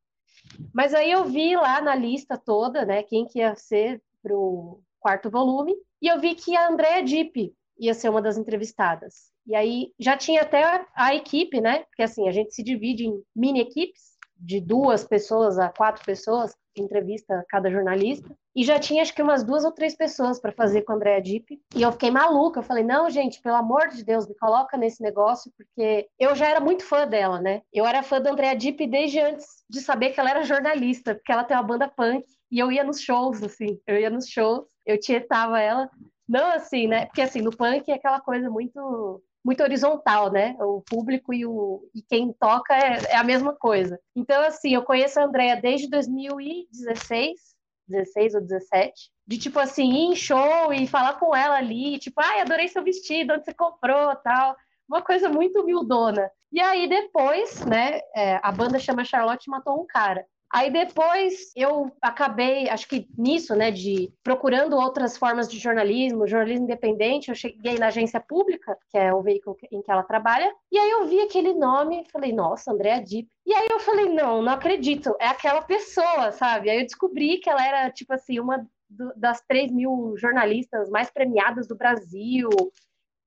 [0.73, 5.29] Mas aí eu vi lá na lista toda, né, quem que ia ser pro quarto
[5.29, 9.31] volume, e eu vi que a Andrea Dipp ia ser uma das entrevistadas.
[9.45, 11.79] E aí já tinha até a equipe, né?
[11.85, 16.55] Porque assim, a gente se divide em mini equipes, de duas pessoas a quatro pessoas,
[16.75, 18.29] entrevista cada jornalista.
[18.55, 21.21] E já tinha acho que umas duas ou três pessoas para fazer com a Andrea
[21.21, 21.59] Dipp.
[21.75, 22.59] E eu fiquei maluca.
[22.59, 26.49] Eu falei: não, gente, pelo amor de Deus, me coloca nesse negócio, porque eu já
[26.49, 27.61] era muito fã dela, né?
[27.73, 31.31] Eu era fã da Andrea Dipp desde antes de saber que ela era jornalista, porque
[31.31, 32.25] ela tem uma banda punk.
[32.51, 35.89] E eu ia nos shows, assim, eu ia nos shows, eu tietava ela.
[36.27, 37.05] Não assim, né?
[37.05, 40.55] Porque assim, no punk é aquela coisa muito muito horizontal, né?
[40.59, 43.99] O público e, o, e quem toca é, é a mesma coisa.
[44.15, 47.50] Então, assim, eu conheço a Andrea desde 2016,
[47.91, 52.19] 16 ou 17, de tipo assim, ir em show e falar com ela ali, tipo,
[52.21, 54.55] ai, adorei seu vestido, onde você comprou, tal.
[54.89, 56.29] Uma coisa muito humildona.
[56.51, 60.25] E aí depois, né, é, a banda chama Charlotte Matou um Cara.
[60.53, 66.65] Aí depois eu acabei, acho que nisso, né, de procurando outras formas de jornalismo, jornalismo
[66.65, 70.77] independente, eu cheguei na agência pública, que é o veículo em que ela trabalha, e
[70.77, 73.29] aí eu vi aquele nome, falei, nossa, Andréa Dipp.
[73.45, 76.69] E aí eu falei, não, não acredito, é aquela pessoa, sabe?
[76.69, 78.67] Aí eu descobri que ela era, tipo assim, uma
[79.15, 82.49] das 3 mil jornalistas mais premiadas do Brasil,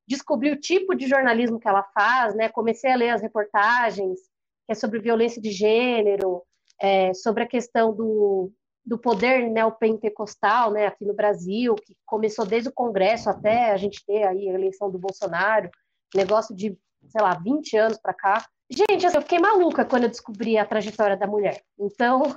[0.06, 2.50] descobri o tipo de jornalismo que ela faz, né?
[2.50, 4.20] Comecei a ler as reportagens,
[4.66, 6.42] que é sobre violência de gênero,
[6.80, 8.52] é, sobre a questão do,
[8.84, 14.04] do poder neopentecostal né, aqui no Brasil, que começou desde o Congresso até a gente
[14.04, 15.70] ter aí a eleição do Bolsonaro,
[16.14, 16.76] negócio de,
[17.08, 18.46] sei lá, 20 anos para cá.
[18.74, 21.62] Gente, assim, eu fiquei maluca quando eu descobri a trajetória da mulher.
[21.78, 22.36] Então,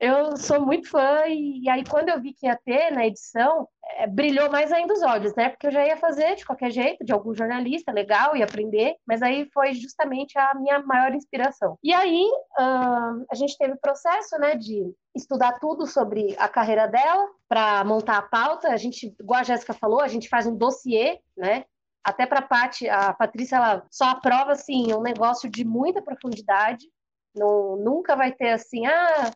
[0.00, 3.68] eu sou muito fã, e, e aí quando eu vi que ia ter na edição,
[3.96, 5.48] é, brilhou mais ainda os olhos, né?
[5.48, 9.22] Porque eu já ia fazer de qualquer jeito, de algum jornalista, legal, ia aprender, mas
[9.22, 11.78] aí foi justamente a minha maior inspiração.
[11.84, 12.24] E aí,
[12.58, 17.84] uh, a gente teve o processo, né, de estudar tudo sobre a carreira dela para
[17.84, 18.68] montar a pauta.
[18.68, 21.64] A gente, igual a Jéssica falou, a gente faz um dossiê, né?
[22.06, 26.86] Até para a Patrícia, ela só aprova assim um negócio de muita profundidade.
[27.34, 29.32] Não, nunca vai ter assim, ah,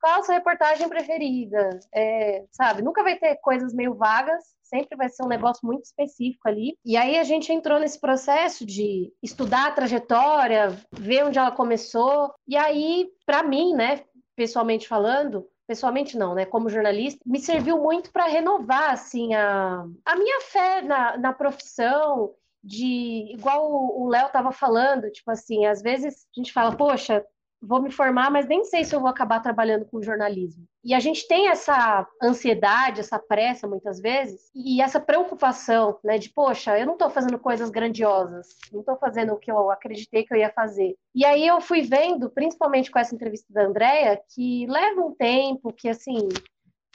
[0.00, 1.70] qual a sua reportagem preferida?
[1.92, 6.48] É, sabe, nunca vai ter coisas meio vagas, sempre vai ser um negócio muito específico
[6.48, 6.78] ali.
[6.84, 12.32] E aí a gente entrou nesse processo de estudar a trajetória, ver onde ela começou.
[12.46, 14.04] E aí, para mim, né,
[14.36, 16.44] pessoalmente falando, pessoalmente não, né?
[16.44, 22.34] Como jornalista, me serviu muito para renovar, assim, a, a minha fé na, na profissão,
[22.64, 27.24] de igual o Léo estava falando, tipo assim, às vezes a gente fala, poxa,
[27.60, 30.66] vou me formar, mas nem sei se eu vou acabar trabalhando com jornalismo.
[30.84, 36.28] E a gente tem essa ansiedade, essa pressa muitas vezes, e essa preocupação, né, de
[36.28, 40.34] poxa, eu não estou fazendo coisas grandiosas, não estou fazendo o que eu acreditei que
[40.34, 40.94] eu ia fazer.
[41.14, 45.72] E aí eu fui vendo, principalmente com essa entrevista da Andrea, que leva um tempo,
[45.72, 46.28] que assim,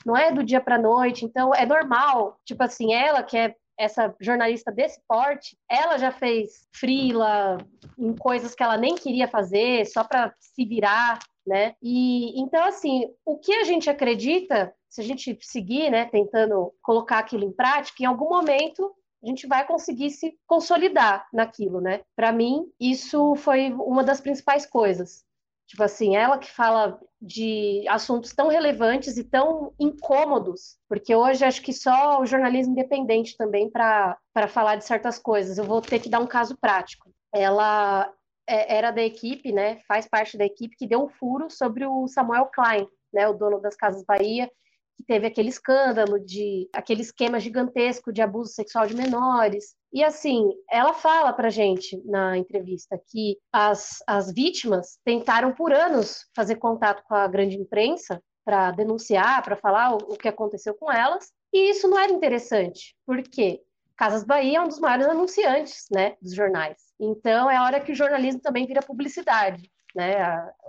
[0.05, 4.13] não é do dia para noite, então é normal, tipo assim, ela que é essa
[4.19, 7.57] jornalista desse porte, ela já fez frila
[7.97, 11.73] em coisas que ela nem queria fazer, só para se virar, né?
[11.81, 17.19] E então assim, o que a gente acredita, se a gente seguir, né, tentando colocar
[17.19, 22.01] aquilo em prática, em algum momento a gente vai conseguir se consolidar naquilo, né?
[22.15, 25.25] Para mim, isso foi uma das principais coisas.
[25.69, 31.61] Tipo assim, ela que fala de assuntos tão relevantes e tão incômodos, porque hoje acho
[31.61, 35.59] que só o jornalismo independente também para falar de certas coisas.
[35.59, 37.13] Eu vou ter que dar um caso prático.
[37.31, 38.11] Ela
[38.47, 39.79] é, era da equipe, né?
[39.87, 43.27] Faz parte da equipe que deu um furo sobre o Samuel Klein, né?
[43.27, 44.49] O dono das Casas Bahia,
[44.97, 49.75] que teve aquele escândalo de aquele esquema gigantesco de abuso sexual de menores.
[49.91, 56.27] E assim, ela fala pra gente na entrevista que as, as vítimas tentaram por anos
[56.35, 60.91] fazer contato com a grande imprensa para denunciar, para falar o, o que aconteceu com
[60.91, 62.95] elas, e isso não era interessante.
[63.05, 63.61] Por quê?
[63.97, 66.77] Casas Bahia é um dos maiores anunciantes, né, dos jornais.
[66.99, 69.69] Então é a hora que o jornalismo também vira publicidade.
[69.95, 70.15] Né?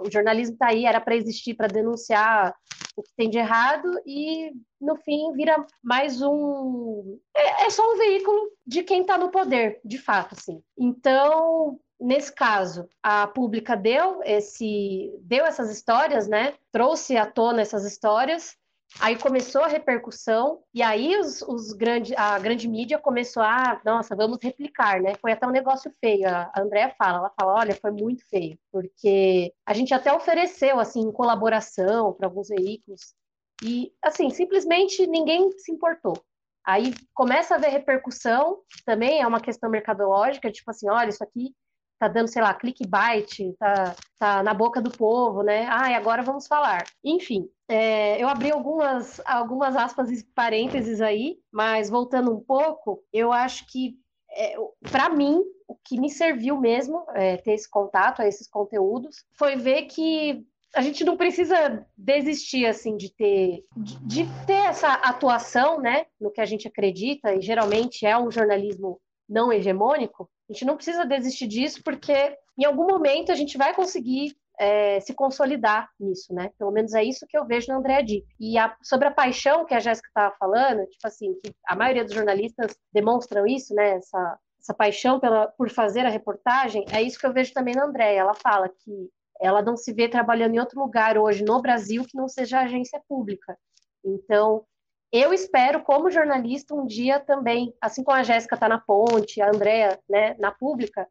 [0.00, 2.54] O jornalismo está aí, era para existir para denunciar
[2.96, 7.96] o que tem de errado e no fim vira mais um é, é só um
[7.96, 10.62] veículo de quem está no poder, de fato, assim.
[10.78, 16.54] Então nesse caso, a pública deu esse deu essas histórias, né?
[16.72, 18.56] Trouxe à tona essas histórias
[18.98, 24.16] Aí começou a repercussão, e aí os, os grande, a grande mídia começou a, nossa,
[24.16, 25.14] vamos replicar, né?
[25.20, 26.28] Foi até um negócio feio.
[26.28, 31.12] A Andrea fala, ela fala, olha, foi muito feio, porque a gente até ofereceu, assim,
[31.12, 33.14] colaboração para alguns veículos,
[33.62, 36.20] e, assim, simplesmente ninguém se importou.
[36.64, 41.54] Aí começa a haver repercussão, também é uma questão mercadológica, tipo assim, olha, isso aqui
[42.00, 45.68] tá dando, sei lá, clickbait, tá, tá na boca do povo, né?
[45.70, 46.84] Ah, e agora vamos falar.
[47.04, 53.30] Enfim, é, eu abri algumas, algumas aspas e parênteses aí, mas voltando um pouco, eu
[53.30, 53.98] acho que,
[54.30, 54.56] é,
[54.90, 59.56] para mim, o que me serviu mesmo é, ter esse contato a esses conteúdos foi
[59.56, 60.42] ver que
[60.74, 66.30] a gente não precisa desistir assim de ter de, de, ter essa atuação, né, no
[66.30, 70.28] que a gente acredita e geralmente é um jornalismo não hegemônico.
[70.48, 75.00] A gente não precisa desistir disso porque em algum momento a gente vai conseguir é,
[75.00, 76.50] se consolidar nisso, né?
[76.58, 78.24] Pelo menos é isso que eu vejo no André Di.
[78.38, 82.04] E a, sobre a paixão que a Jéssica estava falando, tipo assim, que a maioria
[82.04, 83.92] dos jornalistas demonstram isso, né?
[83.92, 87.86] Essa, essa paixão pela, por fazer a reportagem, é isso que eu vejo também na
[87.86, 88.16] André.
[88.16, 89.08] Ela fala que
[89.40, 93.00] ela não se vê trabalhando em outro lugar hoje no Brasil que não seja agência
[93.08, 93.56] pública.
[94.04, 94.66] Então,
[95.12, 99.48] eu espero, como jornalista, um dia também, assim como a Jéssica está na Ponte, a
[99.48, 101.08] Andrea né, na Pública,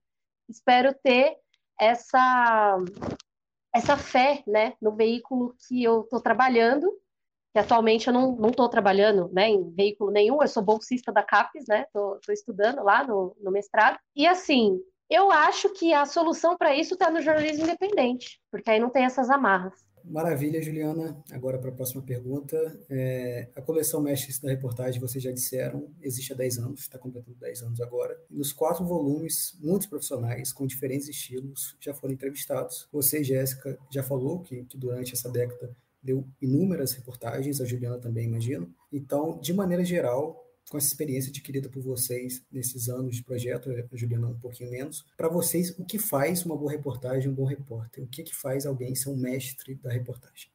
[0.48, 1.38] espero ter
[1.80, 2.78] essa
[3.74, 6.92] essa fé né, no veículo que eu estou trabalhando,
[7.54, 11.66] que atualmente eu não estou trabalhando né, em veículo nenhum, eu sou bolsista da CAPES,
[11.68, 11.82] né?
[11.82, 14.00] Estou estudando lá no, no mestrado.
[14.16, 14.80] E assim,
[15.10, 19.06] eu acho que a solução para isso está no jornalismo independente, porque aí não tem
[19.06, 19.74] essas amarras.
[20.10, 21.24] Maravilha, Juliana.
[21.32, 22.58] Agora para a próxima pergunta.
[22.90, 27.38] É, a coleção Mestres da Reportagem, vocês já disseram, existe há 10 anos, está completando
[27.38, 28.20] 10 anos agora.
[28.30, 32.88] nos quatro volumes, muitos profissionais com diferentes estilos já foram entrevistados.
[32.92, 38.26] Você, Jéssica, já falou que, que durante essa década deu inúmeras reportagens, a Juliana também,
[38.26, 38.74] imagino.
[38.92, 43.98] Então, de maneira geral, com essa experiência adquirida por vocês nesses anos de projeto, a
[43.98, 48.04] Juliana um pouquinho menos, para vocês, o que faz uma boa reportagem, um bom repórter?
[48.04, 50.52] O que, que faz alguém ser um mestre da reportagem?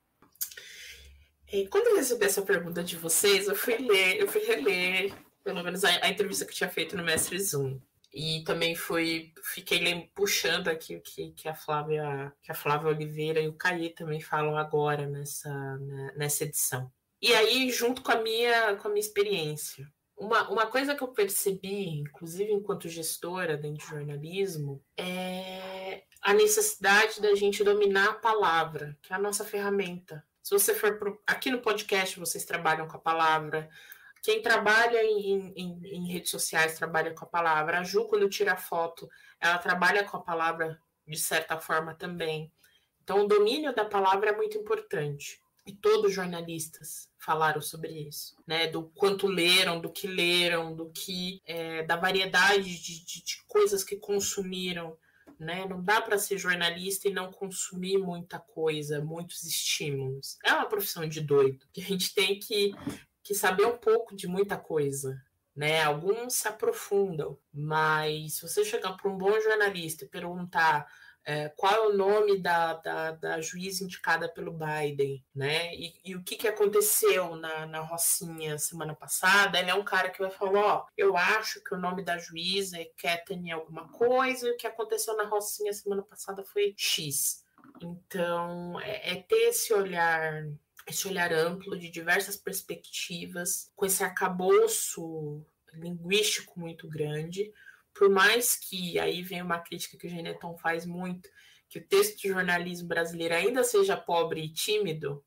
[1.53, 5.13] É, quando eu recebi essa pergunta de vocês, eu fui ler, eu fui reler,
[5.43, 7.79] pelo menos a, a entrevista que eu tinha feito no Mestre Zoom.
[8.13, 13.41] E também fui, fiquei puxando aqui o que, que, a Flávia, que a Flávia Oliveira
[13.41, 16.91] e o Caí também falam agora nessa, né, nessa edição.
[17.21, 19.91] E aí, junto com a minha, com a minha experiência.
[20.17, 27.21] Uma, uma coisa que eu percebi, inclusive enquanto gestora dentro de jornalismo, é a necessidade
[27.21, 30.25] da gente dominar a palavra, que é a nossa ferramenta.
[30.43, 33.69] Se você for pro, aqui no podcast, vocês trabalham com a palavra.
[34.23, 37.81] Quem trabalha em, em, em redes sociais trabalha com a palavra.
[37.81, 39.11] A Ju, quando tira foto,
[39.41, 42.51] ela trabalha com a palavra de certa forma também.
[43.03, 48.37] Então, o domínio da palavra é muito importante e todos os jornalistas falaram sobre isso,
[48.47, 48.67] né?
[48.67, 53.83] Do quanto leram, do que leram, do que é, da variedade de, de, de, coisas
[53.83, 54.97] que consumiram,
[55.39, 55.67] né?
[55.67, 60.37] Não dá para ser jornalista e não consumir muita coisa, muitos estímulos.
[60.45, 62.75] É uma profissão de doido que a gente tem que,
[63.23, 65.19] que saber um pouco de muita coisa.
[65.57, 65.83] Né?
[65.85, 70.85] Alguns se aprofundam, mas se você chegar para um bom jornalista e perguntar
[71.27, 75.75] é, qual é o nome da, da, da, juíza indicada pelo Biden, né?
[75.75, 79.59] E, e o que, que aconteceu na, na Rocinha semana passada?
[79.59, 82.79] Ele é um cara que vai falar: ó, eu acho que o nome da juíza
[82.79, 87.43] é Kathleen alguma coisa, e o que aconteceu na Rocinha semana passada foi X.
[87.81, 90.45] Então, é, é ter esse olhar
[90.87, 97.51] esse olhar amplo de diversas perspectivas, com esse arcabouço linguístico muito grande,
[97.95, 101.29] por mais que aí vem uma crítica que o Geneton faz muito,
[101.69, 105.25] que o texto de jornalismo brasileiro ainda seja pobre e tímido,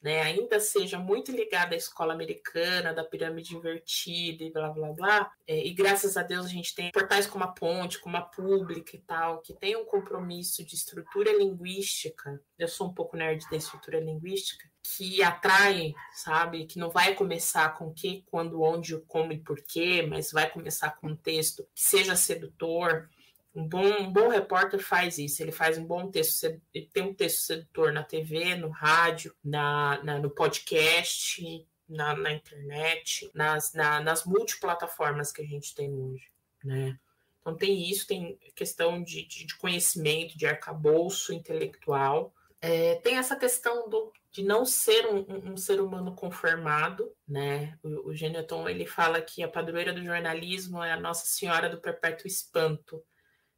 [0.00, 5.32] né, ainda seja muito ligado à escola americana, da pirâmide invertida e blá blá blá,
[5.46, 8.94] é, e graças a Deus a gente tem portais como a Ponte, como a Pública
[8.94, 12.40] e tal, que tem um compromisso de estrutura linguística.
[12.58, 16.66] Eu sou um pouco nerd da estrutura linguística, que atrai, sabe?
[16.66, 21.08] Que não vai começar com que, quando, onde, como e porquê, mas vai começar com
[21.08, 23.08] um texto que seja sedutor.
[23.54, 27.14] Um bom, um bom repórter faz isso, ele faz um bom texto, ele tem um
[27.14, 34.00] texto sedutor na TV, no rádio, na, na no podcast, na, na internet, nas, na,
[34.00, 36.30] nas multiplataformas que a gente tem hoje,
[36.62, 36.98] né?
[37.40, 43.36] Então tem isso, tem questão de, de, de conhecimento, de arcabouço intelectual, é, tem essa
[43.36, 47.78] questão do, de não ser um, um, ser humano conformado, né?
[47.82, 52.26] O, o ele fala que a padroeira do jornalismo é a Nossa Senhora do Perpétuo
[52.26, 53.02] Espanto,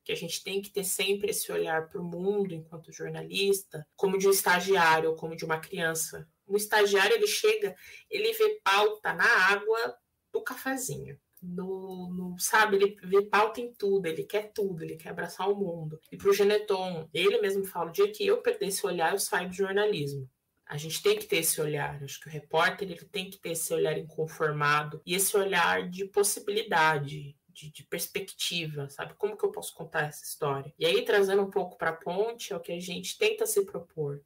[0.04, 4.16] que a gente tem que ter sempre esse olhar para o mundo enquanto jornalista, como
[4.16, 6.28] de um estagiário, como de uma criança.
[6.46, 7.74] Um estagiário ele chega,
[8.08, 9.98] ele vê pauta na água
[10.32, 15.10] do cafezinho no, no, sabe, ele vê pauta em tudo, ele quer tudo, ele quer
[15.10, 16.00] abraçar o mundo.
[16.10, 19.18] E para o Geneton, ele mesmo fala, o dia que eu perder esse olhar, eu
[19.18, 20.28] saio do jornalismo.
[20.68, 22.02] A gente tem que ter esse olhar.
[22.04, 26.04] Acho que o repórter ele tem que ter esse olhar inconformado e esse olhar de
[26.04, 29.14] possibilidade, de, de, perspectiva, sabe?
[29.14, 30.72] Como que eu posso contar essa história?
[30.78, 33.64] E aí, trazendo um pouco para a ponte, é o que a gente tenta se
[33.64, 34.22] propor,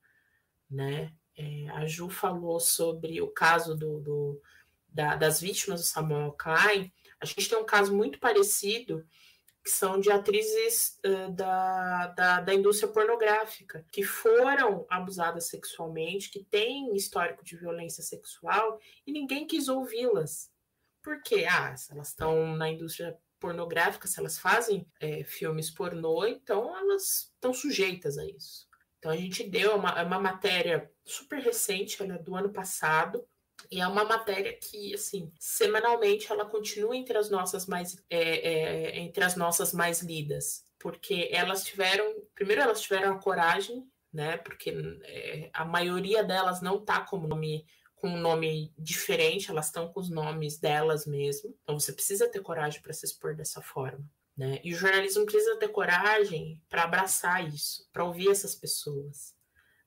[0.68, 1.14] né?
[1.36, 4.42] É, a Ju falou sobre o caso do, do
[4.88, 6.92] da, das vítimas do Samuel Klein.
[7.20, 9.06] A gente tem um caso muito parecido
[9.62, 16.44] que são de atrizes uh, da, da, da, indústria pornográfica, que foram abusadas sexualmente, que
[16.44, 20.50] têm histórico de violência sexual, e ninguém quis ouvi-las.
[21.02, 21.46] Por quê?
[21.48, 27.30] Ah, se elas estão na indústria pornográfica, se elas fazem é, filmes pornô, então elas
[27.34, 28.68] estão sujeitas a isso.
[28.98, 33.26] Então a gente deu uma, uma matéria super recente, ela é do ano passado,
[33.70, 38.98] e é uma matéria que, assim, semanalmente ela continua entre as nossas mais, é, é,
[38.98, 44.36] entre as nossas mais lidas, porque elas tiveram, primeiro elas tiveram a coragem, né?
[44.38, 44.74] Porque
[45.04, 47.64] é, a maioria delas não tá como nome
[48.02, 51.56] com um nome diferente, elas estão com os nomes delas mesmo.
[51.62, 54.04] Então você precisa ter coragem para se expor dessa forma.
[54.36, 54.60] Né?
[54.64, 59.36] E o jornalismo precisa ter coragem para abraçar isso, para ouvir essas pessoas,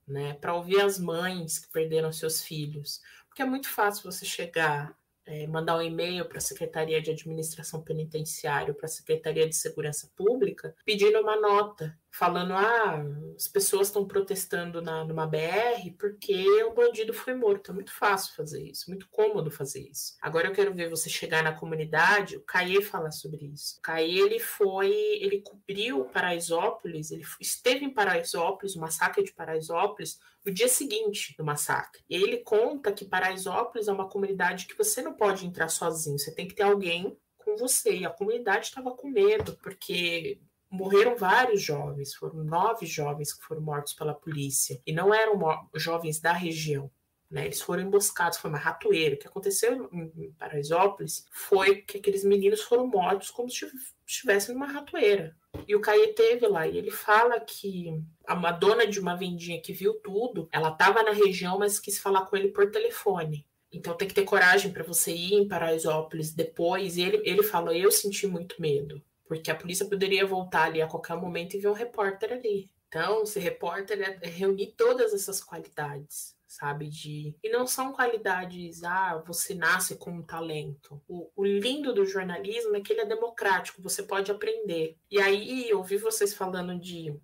[0.08, 0.32] né?
[0.34, 3.02] para ouvir as mães que perderam seus filhos,
[3.36, 7.82] porque é muito fácil você chegar, é, mandar um e-mail para a Secretaria de Administração
[7.82, 13.04] Penitenciária, para a Secretaria de Segurança Pública, pedindo uma nota falando: ah,
[13.36, 17.70] as pessoas estão protestando na, numa BR porque o bandido foi morto.
[17.70, 20.16] É muito fácil fazer isso, muito cômodo fazer isso.
[20.20, 23.78] Agora eu quero ver você chegar na comunidade, o Caê falar sobre isso.
[23.78, 24.90] O Caê, ele foi,
[25.20, 31.44] ele cobriu Paraisópolis, ele esteve em Paraisópolis, o massacre de Paraisópolis, no dia seguinte do
[31.44, 32.02] massacre.
[32.08, 36.32] E ele conta que Paraisópolis é uma comunidade que você não pode entrar sozinho, você
[36.32, 37.98] tem que ter alguém com você.
[37.98, 40.40] E a comunidade estava com medo, porque
[40.76, 45.40] morreram vários jovens, foram nove jovens que foram mortos pela polícia, e não eram
[45.74, 46.90] jovens da região.
[47.28, 49.16] Né, eles foram emboscados, foi uma ratoeira.
[49.16, 53.66] O que aconteceu em Paraisópolis foi que aqueles meninos foram mortos como se
[54.06, 55.36] estivessem numa ratoeira.
[55.66, 59.72] E o Caê teve lá, e ele fala que uma dona de uma vendinha que
[59.72, 63.44] viu tudo, ela estava na região, mas quis falar com ele por telefone.
[63.72, 66.96] Então tem que ter coragem para você ir em Paraisópolis depois.
[66.96, 69.02] E ele, ele falou: Eu senti muito medo.
[69.26, 72.70] Porque a polícia poderia voltar ali a qualquer momento e ver um repórter ali.
[72.88, 76.88] Então, ser repórter é reunir todas essas qualidades, sabe?
[76.88, 77.36] De...
[77.42, 81.02] E não são qualidades, ah, você nasce com um talento.
[81.08, 84.96] O, o lindo do jornalismo é que ele é democrático, você pode aprender.
[85.10, 87.18] E aí, ouvi vocês falando de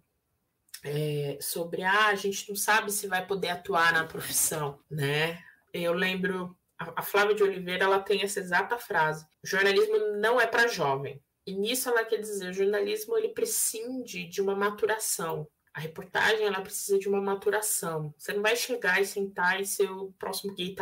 [0.85, 5.43] é, sobre ah, a gente não sabe se vai poder atuar na profissão, né?
[5.73, 10.47] Eu lembro a, a Flávia de Oliveira ela tem essa exata frase: jornalismo não é
[10.47, 11.23] para jovem.
[11.47, 15.49] E nisso ela quer dizer, o jornalismo ele prescinde de uma maturação.
[15.74, 18.14] A reportagem ela precisa de uma maturação.
[18.18, 20.74] Você não vai chegar e sentar e ser o próximo Gay.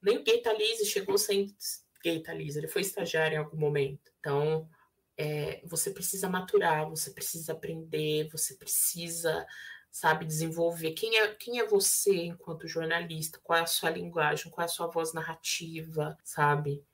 [0.00, 0.42] Nem o Gay
[0.84, 1.54] chegou sem
[2.02, 4.10] Gay ele foi estagiário em algum momento.
[4.18, 4.68] Então,
[5.16, 9.46] é, você precisa maturar, você precisa aprender, você precisa,
[9.90, 10.92] sabe, desenvolver.
[10.92, 13.38] Quem é, quem é você enquanto jornalista?
[13.42, 14.50] Qual é a sua linguagem?
[14.50, 16.84] Qual é a sua voz narrativa, sabe?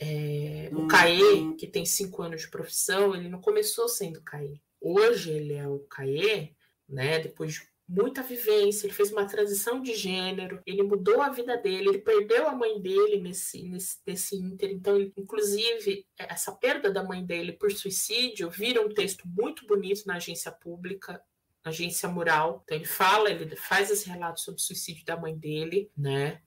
[0.00, 4.60] É, o Caê, que tem cinco anos de profissão, ele não começou sendo Caê.
[4.80, 6.50] Hoje ele é o Caê,
[6.88, 7.18] né?
[7.18, 11.88] Depois de muita vivência, ele fez uma transição de gênero, ele mudou a vida dele,
[11.88, 14.70] ele perdeu a mãe dele nesse, nesse, nesse ínter.
[14.70, 20.16] Então, inclusive, essa perda da mãe dele por suicídio vira um texto muito bonito na
[20.16, 21.20] agência pública.
[21.64, 22.62] Agência Mural.
[22.64, 26.40] Então ele fala, ele faz esse relato sobre o suicídio da mãe dele, né?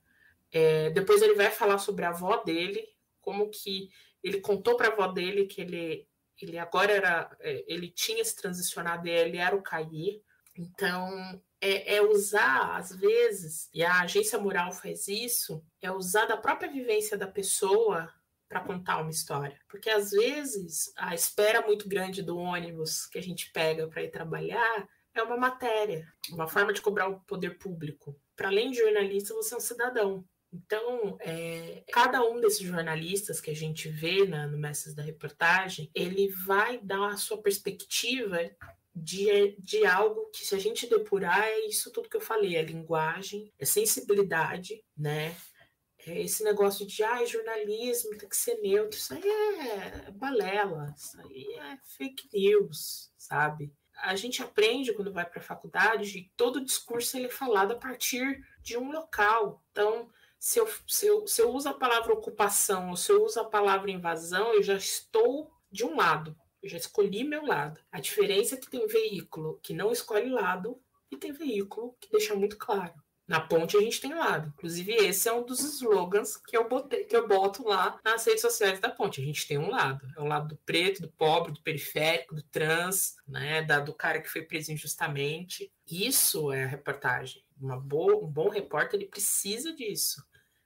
[0.50, 2.86] É, depois ele vai falar sobre a avó dele,
[3.22, 3.88] como que
[4.22, 6.06] ele contou para a avó dele que ele,
[6.40, 10.22] ele agora era, é, ele tinha se transicionado e ele era o Caí.
[10.54, 16.36] Então, é, é, usar, às vezes, e a agência mural faz isso, é usar da
[16.36, 18.12] própria vivência da pessoa
[18.48, 19.58] para contar uma história.
[19.66, 24.10] Porque, às vezes, a espera muito grande do ônibus que a gente pega para ir
[24.10, 28.18] trabalhar é uma matéria, uma forma de cobrar o poder público.
[28.36, 30.24] Para além de jornalista, você é um cidadão.
[30.52, 35.90] Então, é, cada um desses jornalistas que a gente vê na, no Mestres da Reportagem,
[35.94, 38.38] ele vai dar a sua perspectiva
[38.94, 42.62] de, de algo que, se a gente depurar, é isso tudo que eu falei: é
[42.62, 45.34] linguagem, é sensibilidade, né?
[46.04, 51.18] É esse negócio de ah, jornalismo tem que ser neutro, isso aí é balela, isso
[51.20, 53.72] aí é fake news, sabe?
[54.02, 57.78] A gente aprende quando vai para a faculdade de todo discurso ele é falado a
[57.78, 59.62] partir de um local.
[59.70, 60.10] Então,
[60.42, 63.44] se eu, se, eu, se eu uso a palavra ocupação ou se eu uso a
[63.44, 67.80] palavra invasão, eu já estou de um lado, eu já escolhi meu lado.
[67.92, 70.82] A diferença é que tem veículo que não escolhe lado
[71.12, 72.92] e tem veículo que deixa muito claro.
[73.24, 74.52] Na ponte a gente tem lado.
[74.56, 78.42] Inclusive, esse é um dos slogans que eu, botei, que eu boto lá nas redes
[78.42, 79.20] sociais da ponte.
[79.20, 80.04] A gente tem um lado.
[80.16, 83.62] É o lado do preto, do pobre, do periférico, do trans, né?
[83.62, 85.72] Da, do cara que foi preso injustamente.
[85.88, 87.44] Isso é a reportagem.
[87.60, 90.20] Uma boa, um bom repórter ele precisa disso.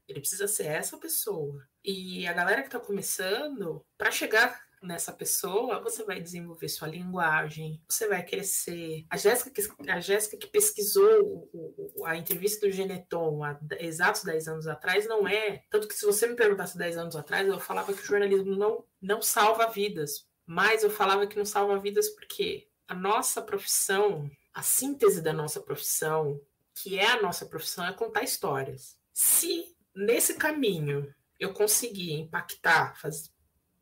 [0.09, 1.67] Ele precisa ser essa pessoa.
[1.85, 7.83] E a galera que está começando, para chegar nessa pessoa, você vai desenvolver sua linguagem,
[7.89, 9.05] você vai crescer.
[9.11, 14.23] A Jéssica que, a Jéssica que pesquisou o, o, a entrevista do Geneton há exatos
[14.23, 15.65] 10 anos atrás não é.
[15.71, 18.85] Tanto que se você me perguntasse 10 anos atrás, eu falava que o jornalismo não,
[19.01, 20.27] não salva vidas.
[20.47, 25.61] Mas eu falava que não salva vidas porque a nossa profissão, a síntese da nossa
[25.61, 26.41] profissão,
[26.75, 28.97] que é a nossa profissão, é contar histórias.
[29.13, 33.31] Se nesse caminho eu conseguir impactar, fazer,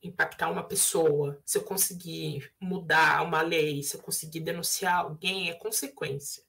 [0.02, 5.54] impactar uma pessoa, se eu conseguir mudar uma lei, se eu conseguir denunciar alguém, é
[5.54, 6.42] consequência.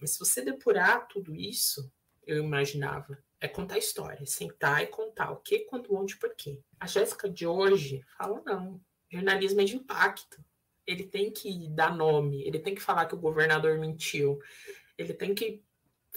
[0.00, 1.92] Mas se você depurar tudo isso,
[2.26, 6.60] eu imaginava, é contar história, sentar e contar o que, quando, onde, por quê.
[6.78, 8.80] A Jéssica de hoje fala não.
[9.10, 10.44] Jornalismo é de impacto.
[10.86, 14.40] Ele tem que dar nome, ele tem que falar que o governador mentiu,
[14.96, 15.62] ele tem que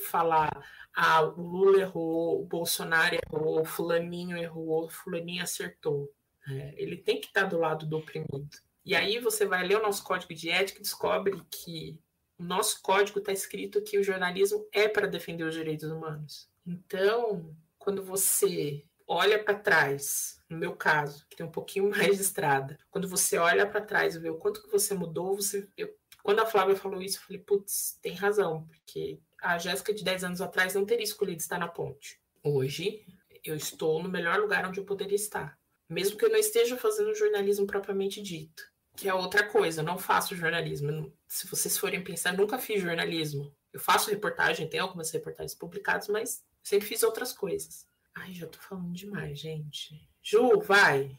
[0.09, 0.49] falar
[0.95, 6.11] ah, o Lula errou, o Bolsonaro errou, o fulaninho errou, o fulaninho acertou.
[6.47, 8.49] É, ele tem que estar do lado do oprimido.
[8.83, 11.99] E aí você vai ler o nosso código de ética e descobre que
[12.37, 16.49] o nosso código está escrito que o jornalismo é para defender os direitos humanos.
[16.65, 22.23] Então, quando você olha para trás, no meu caso, que tem um pouquinho mais de
[22.23, 25.93] estrada, quando você olha para trás e vê o quanto que você mudou, você, eu,
[26.23, 30.23] quando a Flávia falou isso, eu falei, putz, tem razão, porque a Jéssica de 10
[30.23, 32.19] anos atrás não teria escolhido estar na ponte.
[32.43, 33.05] Hoje,
[33.43, 35.59] eu estou no melhor lugar onde eu poderia estar
[35.91, 38.63] mesmo que eu não esteja fazendo jornalismo propriamente dito.
[38.95, 41.11] Que é outra coisa, eu não faço jornalismo.
[41.27, 43.53] Se vocês forem pensar, nunca fiz jornalismo.
[43.73, 47.87] Eu faço reportagem, tenho algumas reportagens publicadas, mas sempre fiz outras coisas.
[48.15, 50.09] Ai, já tô falando demais, gente.
[50.21, 51.17] Ju, vai!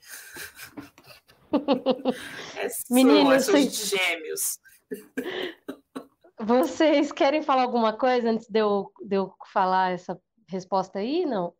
[2.56, 4.58] é Meninas, só, é de gêmeos.
[6.44, 11.24] Vocês querem falar alguma coisa antes de eu, de eu falar essa resposta aí?
[11.24, 11.54] Não?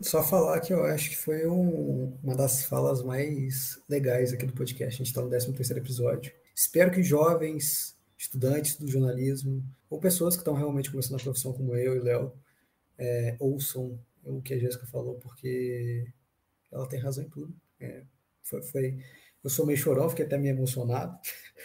[0.00, 4.54] Só falar que eu acho que foi um, uma das falas mais legais aqui do
[4.54, 4.94] podcast.
[4.94, 6.32] A gente está no 13 terceiro episódio.
[6.54, 11.76] Espero que jovens, estudantes do jornalismo, ou pessoas que estão realmente começando a profissão como
[11.76, 12.32] eu e Léo,
[12.98, 16.06] é, ouçam o que a Jéssica falou, porque
[16.70, 17.54] ela tem razão em tudo.
[17.78, 18.02] É,
[18.42, 19.04] foi, foi,
[19.42, 21.18] eu sou meio chorão, fiquei até meio emocionado.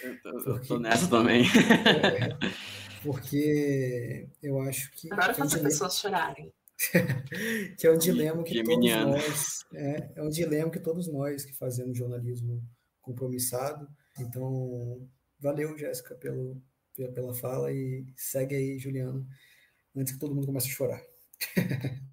[0.04, 1.44] Eu tô, porque, tô nessa também.
[1.44, 2.38] É,
[3.04, 5.12] porque eu acho que.
[5.12, 6.54] Agora faz as pessoas chorarem.
[7.78, 11.54] que é um dilema que todos nós é, é um dilema que todos nós que
[11.54, 12.62] fazemos jornalismo
[13.02, 13.88] compromissado.
[14.20, 15.08] Então,
[15.40, 16.62] valeu, Jéssica, pelo,
[16.96, 19.26] pela, pela fala e segue aí, Juliana,
[19.96, 21.02] antes que todo mundo comece a chorar.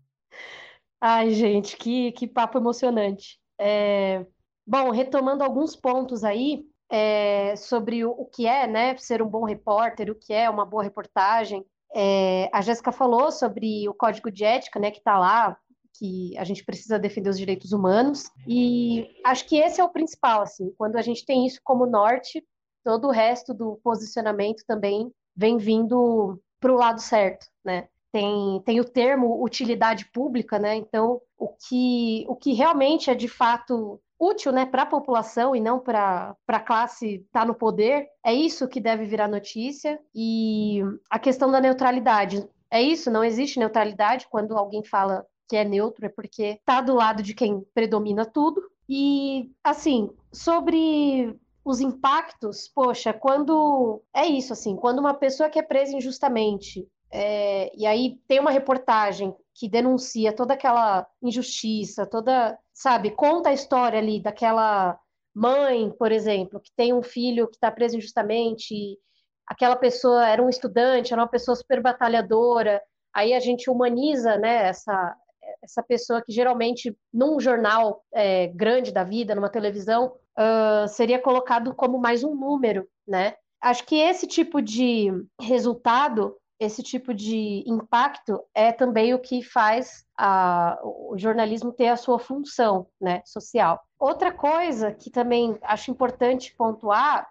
[1.00, 3.38] Ai, gente, que, que papo emocionante.
[3.58, 4.24] É,
[4.66, 9.44] bom, retomando alguns pontos aí é, sobre o, o que é, né, ser um bom
[9.44, 11.64] repórter, o que é uma boa reportagem.
[11.94, 15.56] É, a Jéssica falou sobre o código de ética, né, que está lá,
[15.98, 20.42] que a gente precisa defender os direitos humanos, e acho que esse é o principal,
[20.42, 22.44] assim, quando a gente tem isso como norte,
[22.84, 27.88] todo o resto do posicionamento também vem vindo para o lado certo, né?
[28.12, 30.76] Tem, tem o termo utilidade pública, né?
[30.76, 35.60] Então, o que, o que realmente é de fato útil né, para a população e
[35.60, 39.98] não para a classe estar tá no poder, é isso que deve virar notícia.
[40.14, 42.48] E a questão da neutralidade.
[42.70, 46.94] É isso, não existe neutralidade quando alguém fala que é neutro, é porque está do
[46.94, 48.62] lado de quem predomina tudo.
[48.88, 54.02] E, assim, sobre os impactos, poxa, quando.
[54.14, 58.50] É isso, assim, quando uma pessoa que é presa injustamente é, e aí tem uma
[58.50, 64.98] reportagem que denuncia toda aquela injustiça, toda, sabe, conta a história ali daquela
[65.32, 68.98] mãe, por exemplo, que tem um filho que está preso injustamente,
[69.46, 72.82] aquela pessoa era um estudante, era uma pessoa super batalhadora,
[73.14, 75.16] aí a gente humaniza, né, essa,
[75.62, 81.72] essa pessoa que geralmente num jornal é, grande da vida, numa televisão, uh, seria colocado
[81.76, 83.36] como mais um número, né?
[83.62, 85.10] Acho que esse tipo de
[85.40, 91.96] resultado esse tipo de impacto é também o que faz a, o jornalismo ter a
[91.96, 93.82] sua função né, social.
[93.98, 97.28] Outra coisa que também acho importante pontuar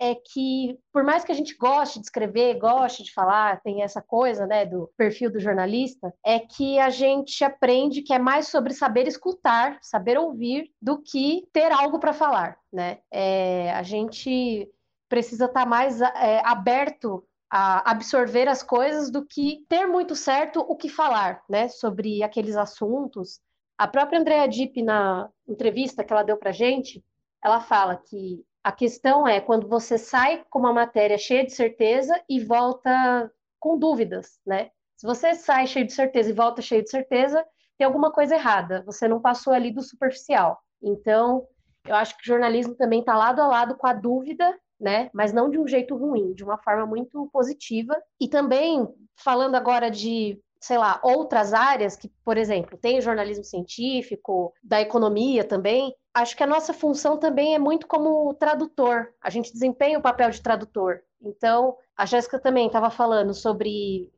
[0.00, 4.00] é que, por mais que a gente goste de escrever, goste de falar, tem essa
[4.00, 8.72] coisa né, do perfil do jornalista, é que a gente aprende que é mais sobre
[8.74, 12.56] saber escutar, saber ouvir, do que ter algo para falar.
[12.72, 12.98] Né?
[13.10, 14.70] É, a gente
[15.08, 20.60] precisa estar tá mais é, aberto a absorver as coisas do que ter muito certo
[20.60, 23.40] o que falar, né, sobre aqueles assuntos.
[23.76, 27.02] A própria Andrea Dipp, na entrevista que ela deu para gente,
[27.42, 32.20] ela fala que a questão é quando você sai com uma matéria cheia de certeza
[32.28, 34.70] e volta com dúvidas, né?
[34.96, 37.46] Se você sai cheio de certeza e volta cheio de certeza,
[37.78, 38.82] tem alguma coisa errada.
[38.84, 40.60] Você não passou ali do superficial.
[40.82, 41.46] Então,
[41.86, 45.10] eu acho que o jornalismo também está lado a lado com a dúvida, né?
[45.12, 47.96] Mas não de um jeito ruim, de uma forma muito positiva.
[48.20, 54.52] E também, falando agora de, sei lá, outras áreas, que, por exemplo, tem jornalismo científico,
[54.62, 59.08] da economia também, acho que a nossa função também é muito como tradutor.
[59.22, 61.00] A gente desempenha o papel de tradutor.
[61.20, 64.10] Então, a Jéssica também estava falando sobre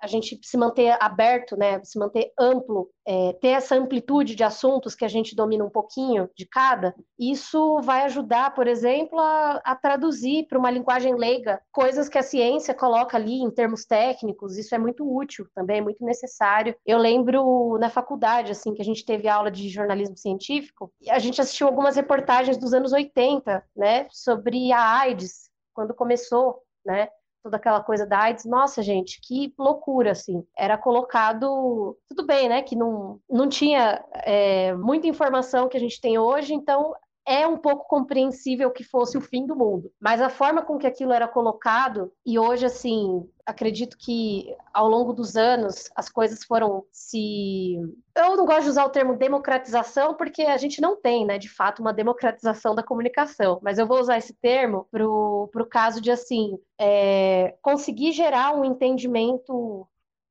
[0.00, 4.94] a gente se manter aberto, né, se manter amplo, é, ter essa amplitude de assuntos
[4.94, 9.76] que a gente domina um pouquinho de cada, isso vai ajudar, por exemplo, a, a
[9.76, 14.56] traduzir para uma linguagem leiga coisas que a ciência coloca ali em termos técnicos.
[14.56, 16.76] Isso é muito útil também, é muito necessário.
[16.84, 21.18] Eu lembro na faculdade, assim, que a gente teve aula de jornalismo científico, e a
[21.18, 27.08] gente assistiu algumas reportagens dos anos 80, né, sobre a AIDS, quando começou, né?
[27.46, 30.44] Toda aquela coisa da AIDS, nossa, gente, que loucura, assim.
[30.58, 36.00] Era colocado, tudo bem, né, que não, não tinha é, muita informação que a gente
[36.00, 36.92] tem hoje, então
[37.26, 39.92] é um pouco compreensível que fosse o fim do mundo.
[40.00, 45.12] Mas a forma com que aquilo era colocado, e hoje, assim, acredito que ao longo
[45.12, 47.74] dos anos as coisas foram se.
[48.14, 51.48] Eu não gosto de usar o termo democratização, porque a gente não tem, né, de
[51.48, 53.58] fato, uma democratização da comunicação.
[53.60, 57.56] Mas eu vou usar esse termo para o caso de, assim, é...
[57.60, 59.86] conseguir gerar um entendimento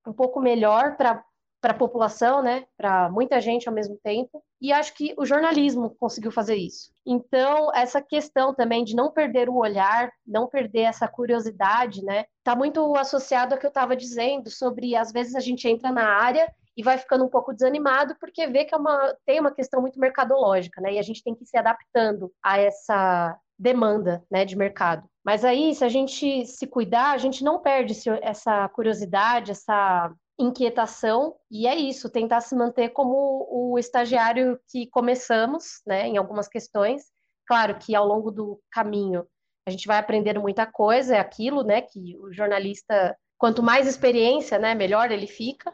[0.08, 1.24] um pouco melhor para
[1.66, 4.44] para a população, né, para muita gente ao mesmo tempo.
[4.62, 6.92] E acho que o jornalismo conseguiu fazer isso.
[7.04, 12.56] Então, essa questão também de não perder o olhar, não perder essa curiosidade, né, está
[12.56, 16.48] muito associado ao que eu estava dizendo sobre às vezes a gente entra na área
[16.78, 20.00] e vai ficando um pouco desanimado porque vê que é uma, tem uma questão muito
[20.00, 25.10] mercadológica, né, e a gente tem que se adaptando a essa demanda, né, de mercado.
[25.24, 31.36] Mas aí, se a gente se cuidar, a gente não perde essa curiosidade, essa inquietação,
[31.50, 37.04] e é isso, tentar se manter como o estagiário que começamos, né, em algumas questões.
[37.48, 39.26] Claro que ao longo do caminho
[39.68, 44.60] a gente vai aprendendo muita coisa, é aquilo, né, que o jornalista, quanto mais experiência,
[44.60, 45.74] né, melhor ele fica.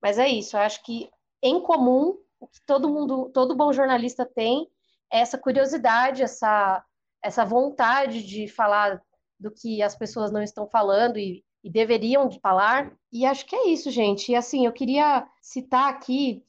[0.00, 1.10] Mas é isso, eu acho que
[1.42, 4.68] em comum, o que todo mundo, todo bom jornalista tem
[5.12, 6.84] é essa curiosidade, essa
[7.22, 9.00] essa vontade de falar
[9.38, 12.92] do que as pessoas não estão falando e e deveriam falar.
[13.12, 14.32] E acho que é isso, gente.
[14.32, 16.42] E assim, eu queria citar aqui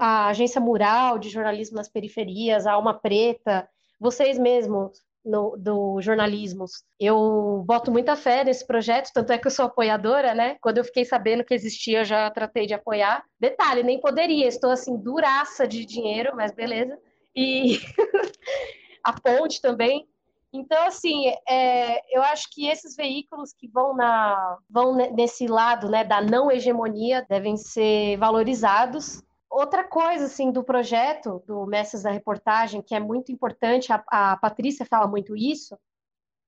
[0.00, 3.68] a Agência Mural de Jornalismo nas Periferias, a Alma Preta,
[4.00, 6.82] vocês mesmos no, do jornalismos.
[6.98, 10.56] Eu boto muita fé nesse projeto, tanto é que eu sou apoiadora, né?
[10.60, 13.22] Quando eu fiquei sabendo que existia, eu já tratei de apoiar.
[13.38, 16.98] Detalhe, nem poderia, estou assim, duraça de dinheiro, mas beleza.
[17.36, 17.78] E
[19.04, 20.08] a ponte também.
[20.52, 26.04] Então, assim, é, eu acho que esses veículos que vão, na, vão nesse lado né,
[26.04, 29.22] da não hegemonia devem ser valorizados.
[29.50, 34.36] Outra coisa, assim, do projeto do Mestres da Reportagem, que é muito importante, a, a
[34.38, 35.76] Patrícia fala muito isso,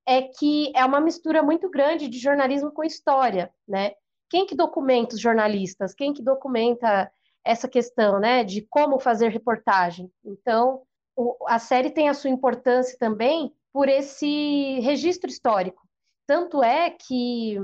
[0.05, 3.93] é que é uma mistura muito grande de jornalismo com história, né?
[4.29, 5.93] Quem que documenta os jornalistas?
[5.93, 7.11] Quem que documenta
[7.43, 10.11] essa questão, né, de como fazer reportagem?
[10.23, 10.81] Então,
[11.15, 15.81] o, a série tem a sua importância também por esse registro histórico.
[16.27, 17.57] Tanto é que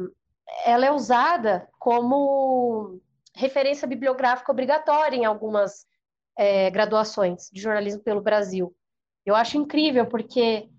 [0.65, 2.99] ela é usada como
[3.35, 5.85] referência bibliográfica obrigatória em algumas
[6.37, 8.75] é, graduações de jornalismo pelo Brasil.
[9.25, 10.69] Eu acho incrível, porque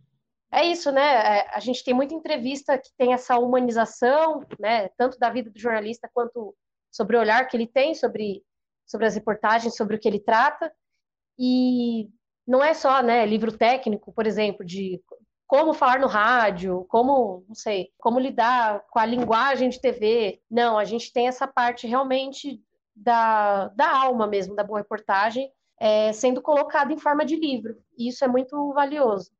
[0.50, 1.02] é isso, né?
[1.38, 4.88] É, a gente tem muita entrevista que tem essa humanização, né?
[4.96, 6.54] Tanto da vida do jornalista quanto
[6.90, 8.42] sobre o olhar que ele tem sobre,
[8.86, 10.72] sobre as reportagens, sobre o que ele trata.
[11.38, 12.08] E
[12.46, 15.02] não é só, né, livro técnico, por exemplo, de
[15.48, 20.40] como falar no rádio, como, não sei, como lidar com a linguagem de TV.
[20.48, 22.60] Não, a gente tem essa parte realmente
[22.94, 27.78] da, da alma mesmo, da boa reportagem, é, sendo colocada em forma de livro.
[27.96, 29.30] E isso é muito valioso.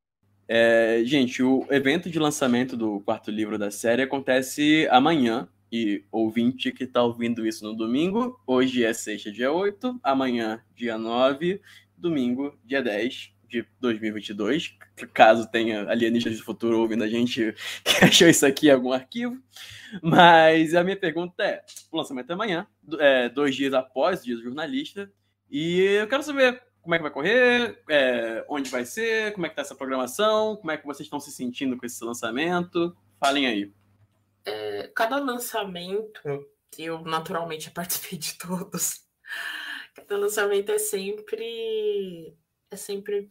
[0.49, 5.47] É, gente, o evento de lançamento do quarto livro da série acontece amanhã.
[5.71, 10.97] E ouvinte que está ouvindo isso no domingo, hoje é sexta, dia 8, amanhã, dia
[10.97, 11.61] 9,
[11.95, 14.77] domingo, dia 10 de 2022,
[15.13, 19.41] caso tenha alienistas do futuro ouvindo a gente que achou isso aqui em algum arquivo.
[20.03, 22.67] Mas a minha pergunta é: o lançamento é amanhã,
[22.99, 25.11] é, dois dias após o dia do jornalista,
[25.51, 29.49] e eu quero saber como é que vai correr, é, onde vai ser, como é
[29.49, 32.97] que tá essa programação, como é que vocês estão se sentindo com esse lançamento.
[33.21, 33.73] Falem aí.
[34.47, 36.21] é, cada lançamento,
[36.79, 39.03] eu naturalmente participei de todos,
[39.95, 42.35] cada lançamento é sempre.
[42.71, 43.29] É sempre.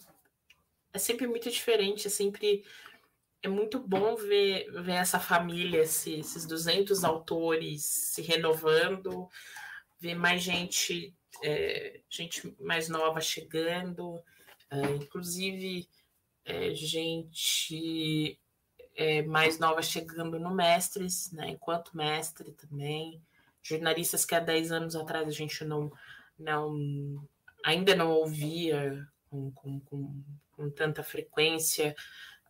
[0.94, 2.66] É sempre muito diferente, é sempre.
[3.42, 9.30] É muito bom ver, ver essa família, esses 200 autores se renovando,
[10.00, 14.20] ver mais gente, é, gente mais nova chegando,
[14.72, 15.88] é, inclusive
[16.44, 18.40] é, gente
[18.96, 23.22] é, mais nova chegando no Mestres, né, enquanto mestre também,
[23.62, 25.92] jornalistas que há 10 anos atrás a gente não,
[26.40, 27.24] não
[27.64, 31.96] ainda não ouvia com, com, com, com tanta frequência,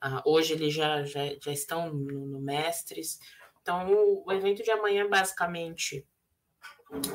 [0.03, 3.19] uh, hoje eles já, já, já estão no, no Mestres.
[3.61, 6.05] Então, o, o evento de amanhã, basicamente,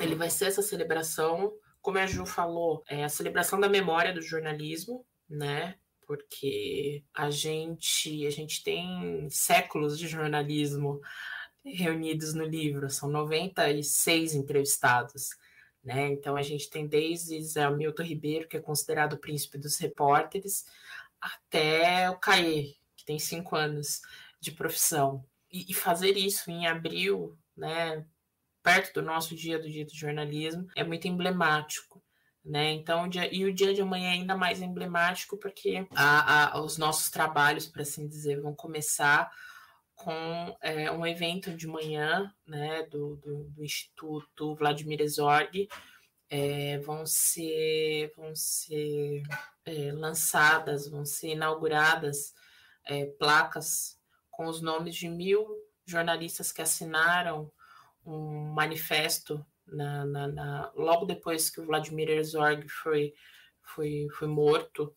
[0.00, 4.22] ele vai ser essa celebração, como a Ju falou, é a celebração da memória do
[4.22, 5.76] jornalismo, né?
[6.06, 11.00] porque a gente a gente tem séculos de jornalismo
[11.64, 15.30] reunidos no livro, são 96 entrevistados.
[15.82, 16.08] Né?
[16.08, 20.64] Então a gente tem desde Zé Milton Ribeiro, que é considerado o príncipe dos repórteres,
[21.20, 24.00] até o Caê, que tem cinco anos
[24.40, 25.24] de profissão.
[25.50, 28.06] E, e fazer isso em abril, né,
[28.62, 32.02] perto do nosso dia do dia do jornalismo, é muito emblemático.
[32.44, 32.72] Né?
[32.72, 36.76] Então, dia, e o dia de amanhã é ainda mais emblemático porque a, a, os
[36.76, 39.30] nossos trabalhos, por assim dizer, vão começar
[40.02, 45.68] com é, um evento de manhã né, do, do, do Instituto Vladimir Herzog.
[46.28, 49.22] É, vão ser, vão ser
[49.64, 52.34] é, lançadas, vão ser inauguradas
[52.84, 53.98] é, placas
[54.30, 55.46] com os nomes de mil
[55.84, 57.52] jornalistas que assinaram
[58.04, 63.14] um manifesto na, na, na, logo depois que o Vladimir Herzog foi,
[63.62, 64.94] foi, foi morto,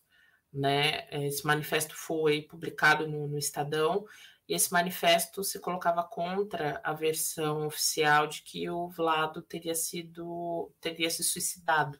[0.52, 1.06] né?
[1.10, 4.06] Esse manifesto foi publicado no, no Estadão
[4.48, 10.70] e esse manifesto se colocava contra a versão oficial de que o Vlado teria sido
[10.80, 11.98] teria se suicidado,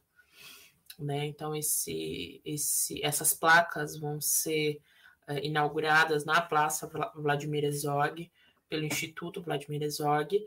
[0.98, 1.26] né?
[1.26, 4.80] Então esse, esse essas placas vão ser
[5.28, 8.30] uh, inauguradas na Praça Vladimir Herzog
[8.68, 10.40] pelo Instituto Vladimir Herzog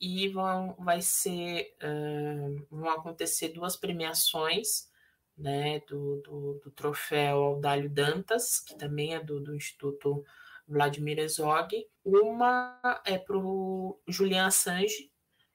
[0.00, 4.88] e vão, vai ser, uh, vão acontecer duas premiações,
[5.36, 10.24] né, do, do, do troféu Audálio Dantas, que também é do, do Instituto
[10.66, 11.74] Vladimir Herzog.
[12.04, 15.10] Uma é para o Julian Assange,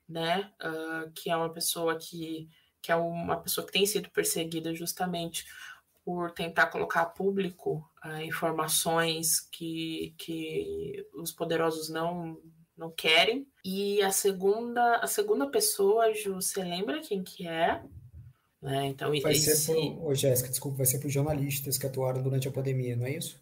[0.08, 2.50] né, uh, que é uma pessoa que,
[2.82, 5.46] que é uma pessoa que tem sido perseguida justamente
[6.04, 12.38] por tentar colocar a público uh, informações que, que os poderosos não
[12.80, 13.46] não querem.
[13.64, 17.84] E a segunda, a segunda pessoa, Ju, você lembra quem que é?
[18.62, 18.88] Né?
[18.88, 19.56] Então, vai esse...
[19.56, 22.96] ser pro, oh, Jéssica, desculpa, vai ser para os jornalistas que atuaram durante a pandemia,
[22.96, 23.40] não é isso?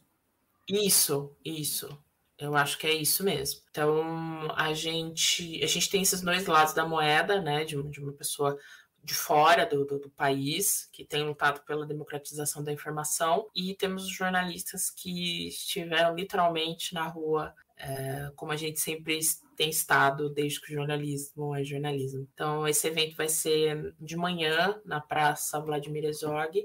[0.68, 1.98] Isso, isso.
[2.38, 3.62] Eu acho que é isso mesmo.
[3.72, 7.64] Então, a gente, a gente tem esses dois lados da moeda, né?
[7.64, 8.58] De, de uma pessoa
[9.04, 14.04] de fora do, do, do, país, que tem lutado pela democratização da informação, e temos
[14.04, 19.20] os jornalistas que estiveram literalmente na rua é, como a gente sempre
[19.56, 22.28] tem estado desde que o jornalismo é jornalismo.
[22.34, 26.64] Então, esse evento vai ser de manhã na Praça Vladimir Herzog,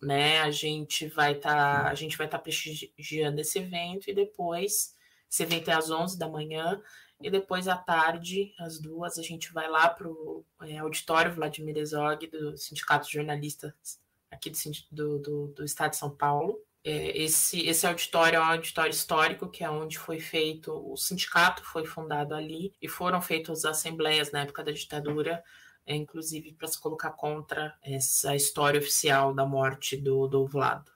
[0.00, 0.40] né?
[0.40, 4.94] A gente vai estar tá, a gente vai estar tá prestigiando esse evento e depois
[5.30, 6.80] esse evento é às 11 da manhã
[7.20, 11.76] e depois à tarde, às duas, a gente vai lá para o é, auditório Vladimir
[11.76, 14.58] Herzog do Sindicato de Jornalistas aqui do,
[14.90, 19.48] do, do, do Estado de São Paulo é, esse, esse auditório é um auditório histórico,
[19.48, 24.42] que é onde foi feito, o sindicato foi fundado ali, e foram feitas assembleias na
[24.42, 25.42] época da ditadura,
[25.90, 30.88] é, inclusive para se colocar contra essa história oficial da morte do, do Vlado.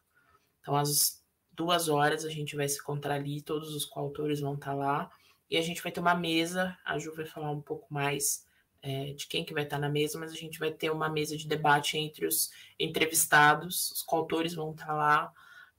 [0.61, 1.21] Então, às
[1.53, 5.11] duas horas a gente vai se encontrar ali, todos os coautores vão estar lá,
[5.51, 8.47] e a gente vai ter uma mesa, a Ju vai falar um pouco mais
[8.81, 11.37] é, de quem que vai estar na mesa, mas a gente vai ter uma mesa
[11.37, 15.33] de debate entre os entrevistados, os coautores vão estar lá,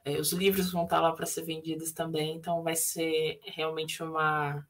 [0.04, 4.68] é, os livros vão estar lá para ser vendidos também, então vai ser realmente uma,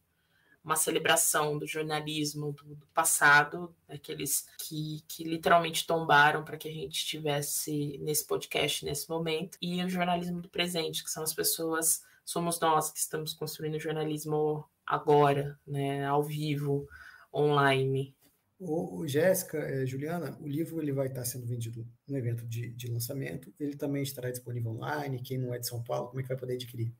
[0.65, 6.73] uma celebração do jornalismo do, do passado, daqueles que, que literalmente tombaram para que a
[6.73, 12.03] gente estivesse nesse podcast nesse momento, e o jornalismo do presente, que são as pessoas,
[12.25, 16.87] somos nós que estamos construindo o jornalismo agora, né, ao vivo,
[17.31, 18.15] online.
[18.57, 22.87] O, Jéssica, é, Juliana, o livro ele vai estar sendo vendido no evento de, de
[22.87, 23.53] lançamento.
[23.59, 25.21] Ele também estará disponível online.
[25.21, 26.93] Quem não é de São Paulo, como é que vai poder adquirir?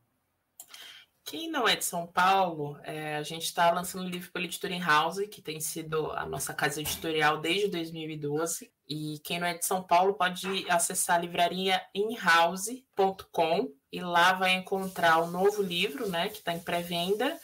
[1.26, 4.78] Quem não é de São Paulo, é, a gente está lançando o livro pela Editora
[4.78, 8.72] House, que tem sido a nossa casa editorial desde 2012.
[8.88, 14.54] E quem não é de São Paulo pode acessar a livraria inhouse.com e lá vai
[14.54, 17.40] encontrar o novo livro, né, que está em pré-venda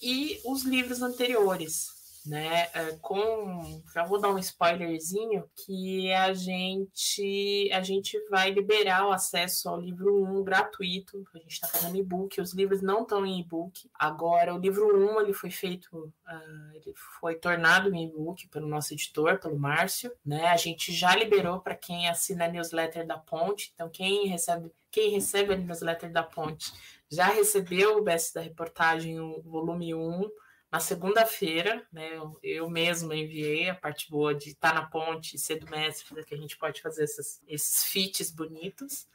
[0.00, 1.95] e os livros anteriores
[2.26, 2.68] né?
[2.74, 9.12] É, com já vou dar um spoilerzinho que a gente a gente vai liberar o
[9.12, 11.24] acesso ao livro 1 gratuito.
[11.34, 13.88] A gente está fazendo e-book, os livros não estão em e-book.
[13.94, 18.92] Agora o livro 1 ele foi feito, uh, ele foi tornado em e-book pelo nosso
[18.92, 20.48] editor, pelo Márcio, né?
[20.48, 23.72] A gente já liberou para quem assina a newsletter da Ponte.
[23.74, 26.72] Então quem recebe quem recebe a newsletter da Ponte
[27.10, 30.28] já recebeu o best da reportagem, o volume 1
[30.70, 35.38] na segunda-feira, né, eu, eu mesma enviei a parte boa de estar tá na ponte,
[35.38, 39.06] ser do mestre, que a gente pode fazer esses, esses fits bonitos.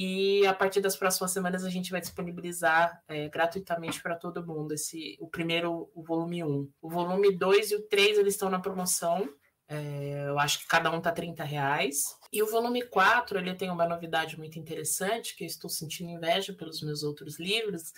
[0.00, 4.72] E a partir das próximas semanas a gente vai disponibilizar é, gratuitamente para todo mundo
[4.72, 6.70] esse o primeiro, o volume 1.
[6.80, 9.28] O volume 2 e o 3 eles estão na promoção.
[9.66, 12.16] É, eu acho que cada um tá 30 reais.
[12.32, 16.52] E o volume 4 ele tem uma novidade muito interessante, que eu estou sentindo inveja
[16.52, 17.92] pelos meus outros livros,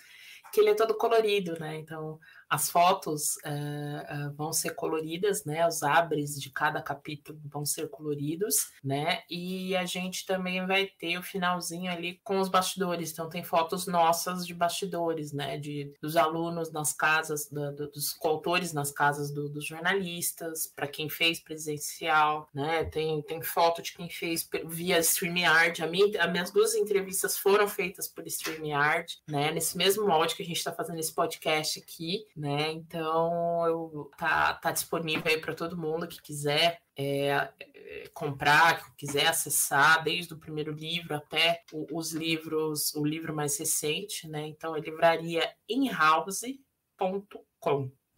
[0.51, 1.77] que ele é todo colorido, né?
[1.77, 2.19] Então
[2.51, 5.65] as fotos uh, uh, vão ser coloridas, né?
[5.65, 9.23] Os abres de cada capítulo vão ser coloridos, né?
[9.29, 13.13] E a gente também vai ter o finalzinho ali com os bastidores.
[13.13, 15.57] Então tem fotos nossas de bastidores, né?
[15.57, 20.89] De dos alunos nas casas, do, do, dos coautores nas casas do, dos jornalistas, para
[20.89, 22.83] quem fez presencial, né?
[22.83, 25.81] Tem, tem foto de quem fez via StreamYard.
[25.81, 29.53] A minha, as minhas duas entrevistas foram feitas por StreamYard, né?
[29.53, 32.71] Nesse mesmo molde que a gente está fazendo esse podcast aqui né?
[32.71, 39.05] Então eu, tá, tá disponível aí para todo mundo que quiser é, é, comprar, que
[39.05, 44.47] quiser acessar, desde o primeiro livro até o, os livros, o livro mais recente, né?
[44.47, 47.21] Então é livraria inhouse.com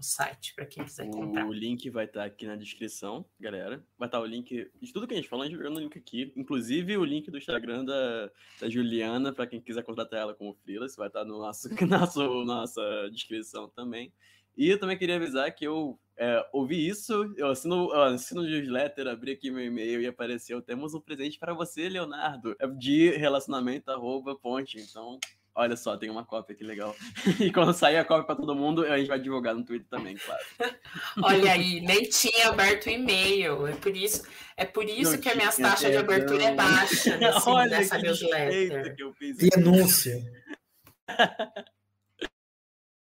[0.04, 1.48] o site para quem quiser comprar.
[1.48, 3.82] O link vai estar tá aqui na descrição, galera.
[3.98, 5.80] Vai estar tá o link de tudo que a gente falou, a gente jogando o
[5.80, 6.34] link aqui.
[6.36, 8.30] Inclusive o link do Instagram da,
[8.60, 12.44] da Juliana, para quem quiser contratar ela como freelance, vai estar tá no nosso, nosso
[12.44, 14.12] nossa descrição também.
[14.56, 19.08] E eu também queria avisar que eu é, ouvi isso, eu assino, eu assino newsletter,
[19.08, 23.90] abri aqui meu e-mail e apareceu: temos um presente para você, Leonardo, é de relacionamento
[23.90, 24.78] arroba ponte.
[24.78, 25.18] Então,
[25.56, 26.96] Olha só, tem uma cópia aqui legal.
[27.40, 30.16] E quando sair a cópia para todo mundo, a gente vai divulgar no Twitter também,
[30.16, 30.44] claro.
[31.24, 33.68] Olha aí, nem tinha aberto o e-mail.
[33.68, 34.24] É por isso,
[34.58, 38.96] é por isso que as minhas taxas de abertura é baixa nesse, Olha nessa newsletter.
[38.96, 40.24] Que Denúncia.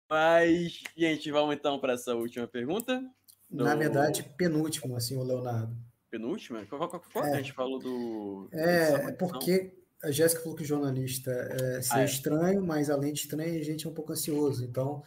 [0.08, 3.02] Mas, gente, vamos então para essa última pergunta.
[3.50, 5.76] Na verdade, penúltimo, assim, o Leonardo.
[6.12, 6.64] Penúltima?
[6.66, 7.30] Qual, qual foi?
[7.30, 7.34] É.
[7.34, 8.50] A gente falou do.
[8.54, 9.74] É, é porque
[10.06, 12.06] a Jéssica falou que jornalista é ser ah, é.
[12.06, 14.64] estranho, mas além de estranho, a gente é um pouco ansioso.
[14.64, 15.03] Então,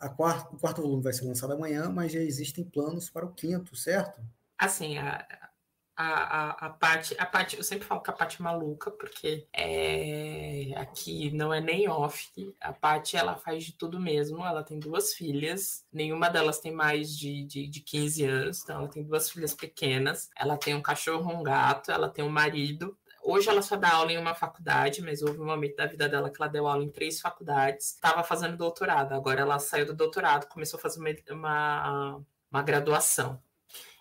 [0.00, 3.32] a quarto, o quarto volume vai ser lançado amanhã, mas já existem planos para o
[3.34, 4.22] quinto, certo?
[4.56, 5.26] Assim, a,
[5.94, 10.72] a, a, a parte, a parte, eu sempre falo que a parte maluca, porque é,
[10.76, 12.30] aqui não é nem off.
[12.58, 14.46] A parte ela faz de tudo mesmo.
[14.46, 18.88] Ela tem duas filhas, nenhuma delas tem mais de, de, de 15 anos, então ela
[18.88, 20.30] tem duas filhas pequenas.
[20.34, 22.96] Ela tem um cachorro, um gato, ela tem um marido,
[23.30, 26.30] Hoje ela só dá aula em uma faculdade, mas houve um momento da vida dela
[26.30, 27.92] que ela deu aula em três faculdades.
[27.92, 33.38] Estava fazendo doutorado, agora ela saiu do doutorado, começou a fazer uma, uma, uma graduação.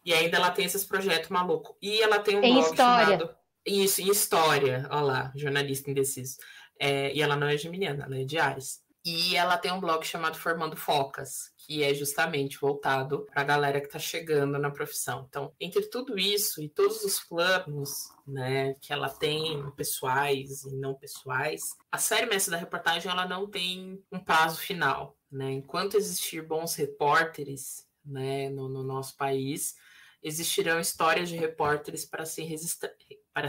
[0.06, 1.76] E ainda ela tem esses projetos malucos.
[1.82, 3.06] E ela tem um blog história.
[3.06, 3.36] chamado.
[3.66, 4.88] Isso, em história.
[4.90, 6.38] Olha lá, jornalista indeciso.
[6.80, 8.82] É, e ela não é geminiana, ela é de Ares.
[9.10, 13.80] E ela tem um blog chamado Formando Focas, que é justamente voltado para a galera
[13.80, 15.26] que está chegando na profissão.
[15.30, 20.94] Então, entre tudo isso e todos os planos né, que ela tem, pessoais e não
[20.94, 25.18] pessoais, a série Mestre da Reportagem ela não tem um prazo final.
[25.32, 25.54] Né?
[25.54, 29.76] Enquanto existir bons repórteres né, no, no nosso país,
[30.22, 32.54] existirão histórias de repórteres para ser,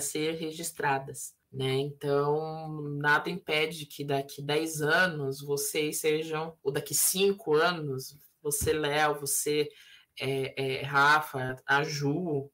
[0.00, 1.34] ser registradas.
[1.52, 1.76] Né?
[1.78, 9.18] Então, nada impede que daqui 10 anos vocês sejam, ou daqui 5 anos, você, Léo,
[9.18, 9.68] você,
[10.20, 12.50] é, é, Rafa, a Ju,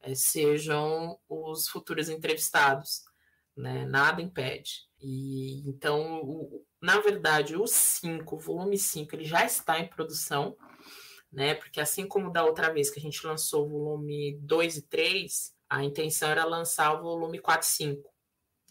[0.00, 3.02] é, sejam os futuros entrevistados.
[3.56, 3.84] Né?
[3.86, 4.86] Nada impede.
[5.00, 10.56] E então, o, na verdade, o 5, o volume 5, ele já está em produção,
[11.32, 11.54] né?
[11.54, 15.54] Porque assim como da outra vez que a gente lançou o volume 2 e 3,
[15.68, 18.15] a intenção era lançar o volume 4 e 5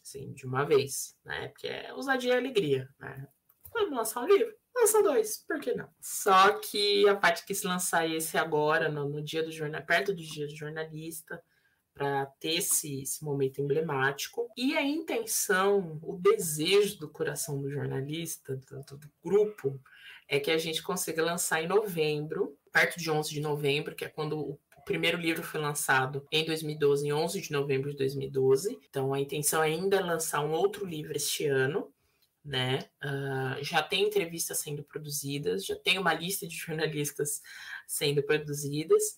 [0.05, 1.47] assim, de uma vez, né?
[1.47, 3.27] Porque é ousadia e alegria, né?
[3.73, 4.55] Vamos lançar um livro?
[4.75, 5.89] Lança dois, por que não?
[5.99, 10.21] Só que a parte quis lançar esse agora, no, no dia do jornal, perto do
[10.21, 11.41] dia do jornalista,
[11.93, 14.47] para ter esse, esse momento emblemático.
[14.55, 19.81] E a intenção, o desejo do coração do jornalista, do, do grupo,
[20.27, 24.09] é que a gente consiga lançar em novembro, perto de 11 de novembro, que é
[24.09, 28.79] quando o primeiro livro foi lançado em 2012, em 11 de novembro de 2012.
[28.87, 31.91] Então, a intenção ainda é lançar um outro livro este ano,
[32.43, 32.87] né?
[33.03, 37.41] Uh, já tem entrevistas sendo produzidas, já tem uma lista de jornalistas
[37.87, 39.17] sendo produzidas,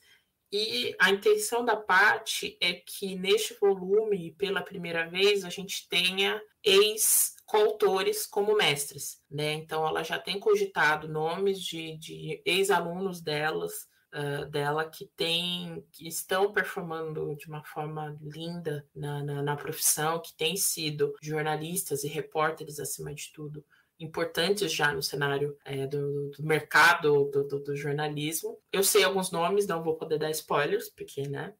[0.52, 6.42] e a intenção da parte é que neste volume, pela primeira vez, a gente tenha
[6.64, 9.54] ex-coautores como mestres, né?
[9.54, 16.08] Então ela já tem cogitado nomes de, de ex-alunos delas, uh, dela que tem, que
[16.08, 22.08] estão performando de uma forma linda na, na, na profissão, que têm sido jornalistas e
[22.08, 23.64] repórteres acima de tudo
[24.00, 28.60] importantes já no cenário é, do, do, mercado do, do, do, jornalismo.
[28.72, 31.54] Eu sei alguns nomes, não vou poder dar spoilers, porque, né?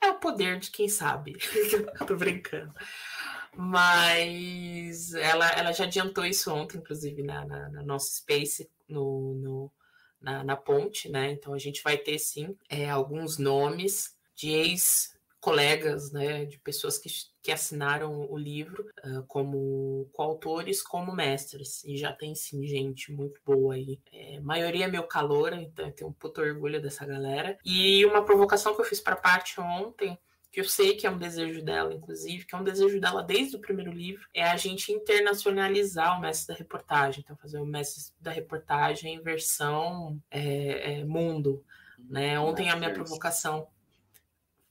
[0.00, 1.36] É o poder de quem sabe.
[2.06, 2.72] Tô brincando.
[3.56, 9.72] Mas ela, ela já adiantou isso ontem, inclusive, na, na, na nossa Space, no, no
[10.26, 11.30] na, na, ponte, né?
[11.30, 16.98] Então a gente vai ter sim é, alguns nomes de ex colegas, né, de pessoas
[16.98, 17.08] que,
[17.40, 21.84] que assinaram o livro uh, como coautores, como mestres.
[21.84, 24.00] E já tem sim gente muito boa aí.
[24.12, 27.56] É, maioria é meu calor, então eu tenho um puto orgulho dessa galera.
[27.64, 30.18] E uma provocação que eu fiz para a parte ontem
[30.50, 33.56] que eu sei que é um desejo dela, inclusive, que é um desejo dela desde
[33.56, 38.12] o primeiro livro, é a gente internacionalizar o mestre da reportagem, então fazer o mestre
[38.20, 41.64] da reportagem em versão é, é, mundo.
[41.98, 42.38] Né?
[42.38, 43.68] Ontem a minha provocação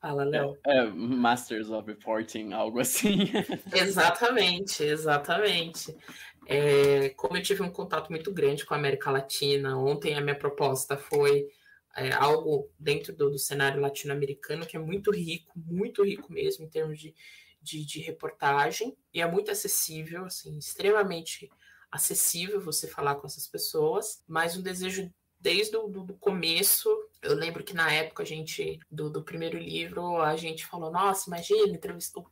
[0.05, 0.55] Fala, Léo.
[0.67, 3.21] É, é, Masters of Reporting, algo assim.
[3.73, 5.97] exatamente, exatamente.
[6.45, 10.37] É, como eu tive um contato muito grande com a América Latina, ontem a minha
[10.37, 11.47] proposta foi
[11.95, 16.69] é, algo dentro do, do cenário latino-americano que é muito rico, muito rico mesmo em
[16.69, 17.15] termos de,
[17.61, 21.49] de, de reportagem, e é muito acessível, assim, extremamente
[21.91, 26.89] acessível você falar com essas pessoas, mas um desejo desde o do, começo.
[27.21, 31.29] Eu lembro que na época a gente, do, do primeiro livro, a gente falou, nossa,
[31.29, 32.29] imagina, entrevistou,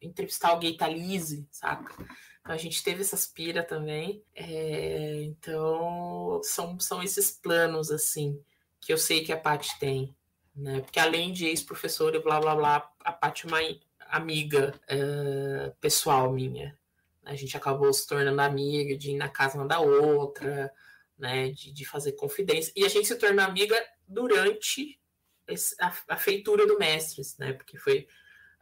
[0.00, 1.94] entrevistar o Gay Talise, saca?
[2.40, 4.22] Então a gente teve essa aspira também.
[4.34, 8.40] É, então são, são esses planos, assim,
[8.80, 10.14] que eu sei que a Paty tem.
[10.54, 10.80] Né?
[10.80, 16.32] Porque além de ex-professora e blá blá blá, a Paty é uma amiga é, pessoal
[16.32, 16.78] minha.
[17.24, 20.72] A gente acabou se tornando amiga de ir na casa uma da outra
[21.20, 22.72] né, de, de fazer confidência.
[22.74, 23.76] E a gente se tornou amiga
[24.08, 24.98] durante
[25.46, 28.08] esse, a, a, feitura do Mestres, né, porque foi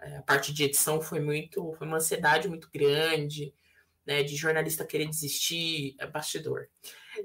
[0.00, 3.54] é, a parte de edição foi muito, foi uma ansiedade muito grande,
[4.04, 6.68] né, de jornalista querer desistir, é bastidor,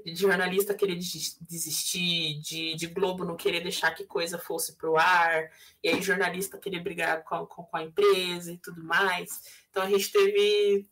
[0.02, 4.96] de jornalista querer desistir, de, de Globo não querer deixar que coisa fosse para o
[4.96, 5.50] ar,
[5.82, 9.42] e aí jornalista querer brigar com, com, com a empresa e tudo mais.
[9.70, 10.88] Então a gente teve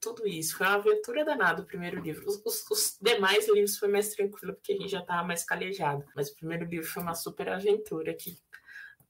[0.00, 0.56] tudo isso.
[0.56, 2.26] Foi uma aventura danada o primeiro livro.
[2.26, 6.04] Os, os, os, demais livros foi mais tranquilo, porque a gente já estava mais calejado.
[6.14, 8.36] Mas o primeiro livro foi uma super aventura que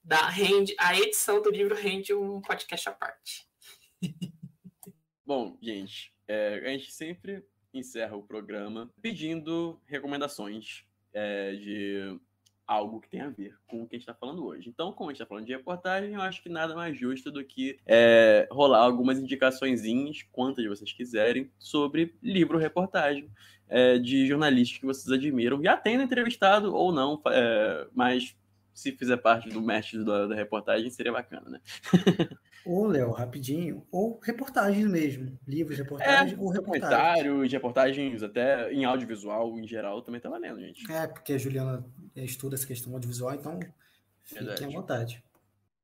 [0.03, 3.47] dá, rende, a edição do livro rende um podcast à parte.
[5.25, 12.19] Bom, gente, é, a gente sempre encerra o programa pedindo recomendações é, de
[12.65, 14.69] algo que tem a ver com o que a gente está falando hoje.
[14.69, 17.43] Então, como a gente está falando de reportagem, eu acho que nada mais justo do
[17.43, 23.29] que é, rolar algumas indicaçõezinhas, quantas vocês quiserem, sobre livro-reportagem
[23.67, 28.35] é, de jornalistas que vocês admiram, já tendo entrevistado ou não, é, mas
[28.73, 31.61] se fizer parte do mestre da, da reportagem, seria bacana, né?
[32.65, 35.37] ou, Léo, rapidinho, ou reportagens mesmo.
[35.47, 36.89] Livros, reportagens é, ou reportagens.
[36.89, 40.89] Comentários, reportagens, até em audiovisual em geral, também tá valendo, gente.
[40.91, 41.85] É, porque a Juliana
[42.15, 43.59] estuda essa questão audiovisual, então
[44.23, 44.65] fiquem Verdade.
[44.65, 45.23] à vontade.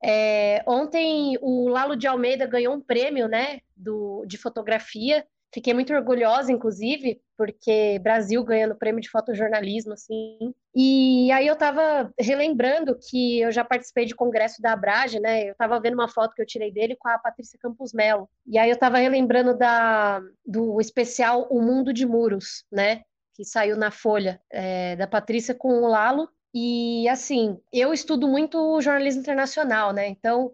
[0.01, 5.93] É, ontem o Lalo de Almeida ganhou um prêmio, né, do, de fotografia Fiquei muito
[5.93, 10.53] orgulhosa, inclusive, porque Brasil ganhando prêmio de fotojornalismo, assim.
[10.75, 15.47] E aí eu estava relembrando que eu já participei de congresso da Abrage, né?
[15.47, 18.29] Eu estava vendo uma foto que eu tirei dele com a Patrícia Campos Melo.
[18.45, 23.03] E aí eu estava relembrando da, do especial O Mundo de Muros, né?
[23.33, 26.27] Que saiu na Folha, é, da Patrícia com o Lalo.
[26.53, 30.09] E assim, eu estudo muito jornalismo internacional, né?
[30.09, 30.51] Então,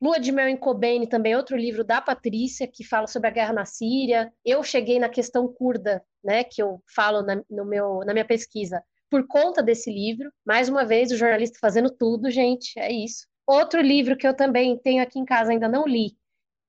[0.00, 3.52] Lua de Mel em Kobane, também outro livro da Patrícia, que fala sobre a guerra
[3.52, 4.32] na Síria.
[4.44, 8.82] Eu cheguei na questão curda, né, que eu falo na, no meu, na minha pesquisa,
[9.10, 10.32] por conta desse livro.
[10.46, 13.26] Mais uma vez, o jornalista fazendo tudo, gente, é isso.
[13.46, 16.16] Outro livro que eu também tenho aqui em casa, ainda não li.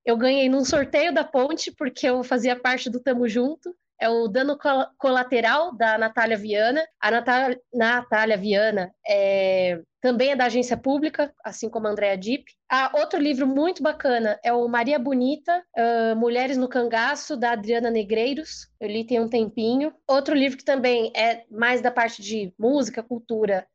[0.03, 4.27] Eu ganhei num sorteio da Ponte, porque eu fazia parte do Tamo Junto, é o
[4.27, 4.57] Dano
[4.97, 6.88] Colateral, da Natália Viana.
[6.99, 12.45] A Natália, Natália Viana é, também é da agência pública, assim como a Andrea Dipp.
[12.71, 17.91] Ah, outro livro muito bacana é o Maria Bonita, uh, Mulheres no Cangaço, da Adriana
[17.91, 18.69] Negreiros.
[18.80, 19.93] Eu li tem um tempinho.
[20.07, 23.67] Outro livro que também é mais da parte de música, cultura,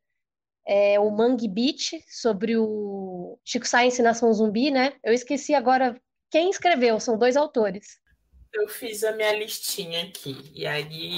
[0.67, 4.93] é o Mangue Beach, sobre o Chico Science Nação Zumbi, né?
[5.03, 5.95] Eu esqueci agora
[6.31, 7.99] quem escreveu, são dois autores.
[8.55, 10.51] Eu fiz a minha listinha aqui.
[10.53, 11.17] E aí,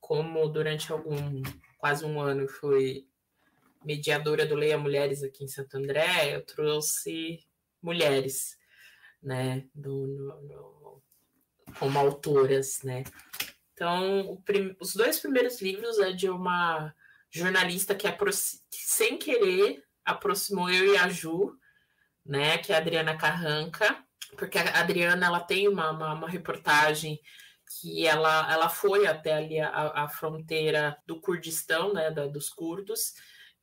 [0.00, 1.42] como durante algum
[1.78, 3.06] quase um ano fui
[3.84, 7.44] mediadora do Leia Mulheres aqui em Santo André, eu trouxe
[7.82, 8.56] mulheres,
[9.20, 11.02] né, do, no, no,
[11.78, 13.02] como autoras, né.
[13.74, 16.94] Então, prim, os dois primeiros livros é de uma
[17.28, 21.58] jornalista que, que, sem querer aproximou eu e a Ju,
[22.24, 24.04] né, que é a Adriana Carranca,
[24.36, 27.20] porque a Adriana ela tem uma, uma, uma reportagem
[27.80, 33.14] que ela, ela foi até ali a, a fronteira do Kurdistão, né, da, dos curdos,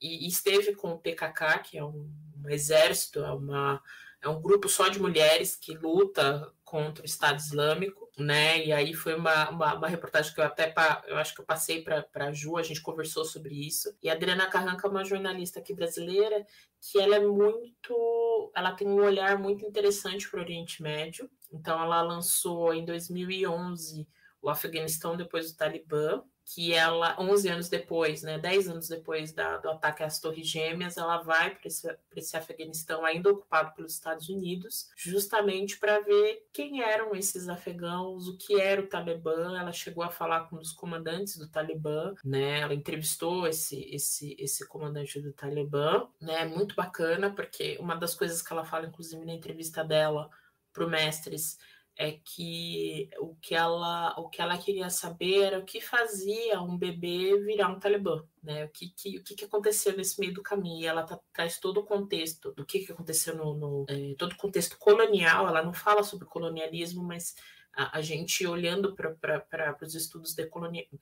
[0.01, 2.09] e, e, esteve com o PKK, que é um,
[2.43, 3.81] um exército, é, uma,
[4.21, 8.65] é um grupo só de mulheres que luta contra o Estado Islâmico, né?
[8.65, 10.73] E aí foi uma, uma, uma reportagem que eu até
[11.07, 13.95] eu acho que eu passei para a Ju, a gente conversou sobre isso.
[14.01, 16.45] E a Adriana Carranca é uma jornalista aqui brasileira
[16.81, 21.29] que ela é muito, ela tem um olhar muito interessante para o Oriente Médio.
[21.51, 24.07] Então ela lançou em 2011
[24.41, 29.57] o Afeganistão depois do Talibã, que ela, 11 anos depois, né, 10 anos depois da,
[29.57, 34.29] do ataque às Torres Gêmeas, ela vai para esse, esse Afeganistão ainda ocupado pelos Estados
[34.29, 39.59] Unidos, justamente para ver quem eram esses afegãos, o que era o Talibã.
[39.59, 44.35] Ela chegou a falar com um dos comandantes do Talibã, né, ela entrevistou esse, esse,
[44.39, 49.23] esse comandante do Talibã, né, muito bacana, porque uma das coisas que ela fala, inclusive,
[49.23, 50.27] na entrevista dela
[50.73, 51.59] para o Mestres,
[52.01, 56.77] é que o que ela o que ela queria saber era o que fazia um
[56.77, 58.63] bebê virar um talibã, né?
[58.63, 60.81] O que, que o que, que aconteceu nesse meio do caminho?
[60.81, 64.31] E ela tá, traz todo o contexto do que, que aconteceu no, no é, todo
[64.31, 65.45] o contexto colonial.
[65.45, 67.35] Ela não fala sobre colonialismo, mas
[67.75, 70.35] a, a gente olhando para os estudos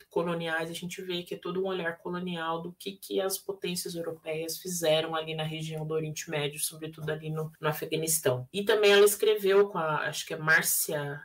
[0.10, 3.96] coloniais, a gente vê que é todo um olhar colonial do que, que as potências
[3.96, 8.48] europeias fizeram ali na região do Oriente Médio, sobretudo ali no, no Afeganistão.
[8.52, 11.22] E também ela escreveu com a, acho que é Márcia,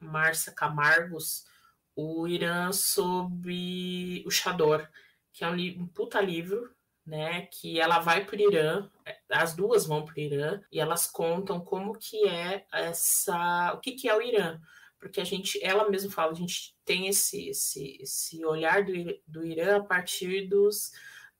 [0.00, 1.44] Márcia Camargos,
[1.94, 4.88] o Irã sob o Chador,
[5.32, 6.72] que é um, um puta livro,
[7.08, 8.88] né, que ela vai para o Irã,
[9.30, 13.92] as duas vão para o Irã e elas contam como que é essa, o que
[13.92, 14.60] que é o Irã,
[15.00, 18.92] porque a gente, ela mesma fala, a gente tem esse esse, esse olhar do,
[19.26, 20.92] do Irã a partir dos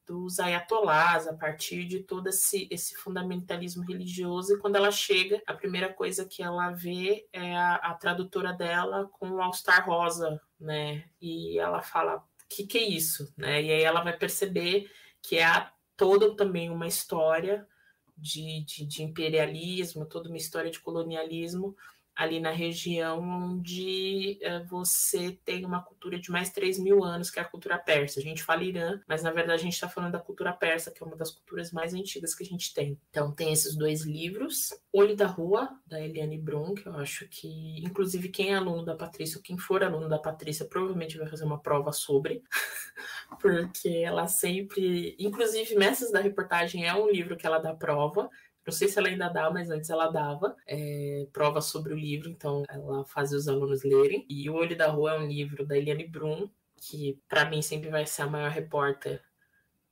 [0.07, 5.53] dos ayatolás, a partir de todo esse, esse fundamentalismo religioso, e quando ela chega, a
[5.53, 11.05] primeira coisa que ela vê é a, a tradutora dela com o All-Star Rosa, né?
[11.20, 13.31] E ela fala, o que, que é isso?
[13.36, 13.62] Né?
[13.62, 14.90] E aí ela vai perceber
[15.29, 17.69] que é toda também uma história
[18.17, 21.77] de, de, de imperialismo, toda uma história de colonialismo
[22.19, 27.39] ali na região onde é, você tem uma cultura de mais 3 mil anos, que
[27.39, 28.19] é a cultura persa.
[28.19, 31.01] A gente fala Irã, mas na verdade a gente está falando da cultura persa, que
[31.01, 32.99] é uma das culturas mais antigas que a gente tem.
[33.09, 34.70] Então tem esses dois livros.
[34.93, 38.97] Olho da Rua, da Eliane Brum, que eu acho que, inclusive, quem é aluno da
[38.97, 42.43] Patrícia, ou quem for aluno da Patrícia, provavelmente vai fazer uma prova sobre,
[43.40, 45.15] porque ela sempre.
[45.20, 48.28] Inclusive, Mestres da Reportagem é um livro que ela dá prova.
[48.69, 52.28] Não sei se ela ainda dá, mas antes ela dava é, prova sobre o livro,
[52.28, 54.27] então ela fazia os alunos lerem.
[54.28, 57.89] E O Olho da Rua é um livro da Eliane Brum, que para mim sempre
[57.89, 59.23] vai ser a maior repórter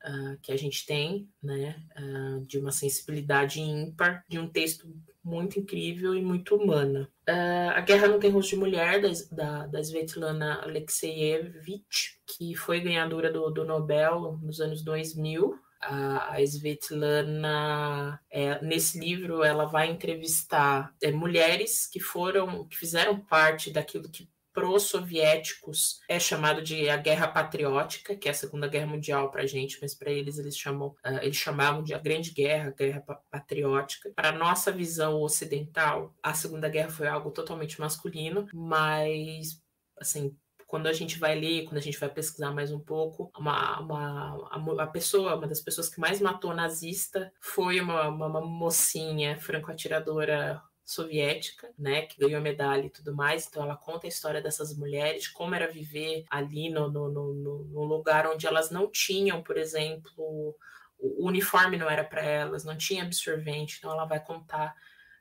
[0.04, 1.82] uh, que a gente tem, né?
[1.98, 4.86] Uh, de uma sensibilidade ímpar, de um texto
[5.24, 7.10] muito incrível e muito humana.
[7.26, 12.80] Uh, a Guerra Não Tem Rosto de Mulher, da, da, da Svetlana Alexeyevich, que foi
[12.80, 20.94] ganhadora do, do Nobel nos anos 2000, a, Svetlana, é, nesse livro, ela vai entrevistar
[21.02, 27.28] é, mulheres que foram, que fizeram parte daquilo que pró-soviéticos é chamado de a Guerra
[27.28, 30.88] Patriótica, que é a Segunda Guerra Mundial para a gente, mas para eles eles chamam,
[31.04, 33.00] uh, eles chamavam de a Grande Guerra, a Guerra
[33.30, 34.10] Patriótica.
[34.16, 39.62] Para nossa visão ocidental, a Segunda Guerra foi algo totalmente masculino, mas
[40.00, 40.34] assim
[40.66, 44.82] quando a gente vai ler, quando a gente vai pesquisar mais um pouco, uma, uma,
[44.82, 50.60] a pessoa, uma das pessoas que mais matou nazista foi uma, uma, uma mocinha franco-atiradora
[50.84, 53.46] soviética, né, que ganhou medalha e tudo mais.
[53.46, 57.84] Então ela conta a história dessas mulheres, como era viver ali no, no, no, no
[57.84, 60.56] lugar onde elas não tinham, por exemplo,
[60.98, 63.76] o uniforme não era para elas, não tinha absorvente.
[63.78, 64.74] Então ela vai contar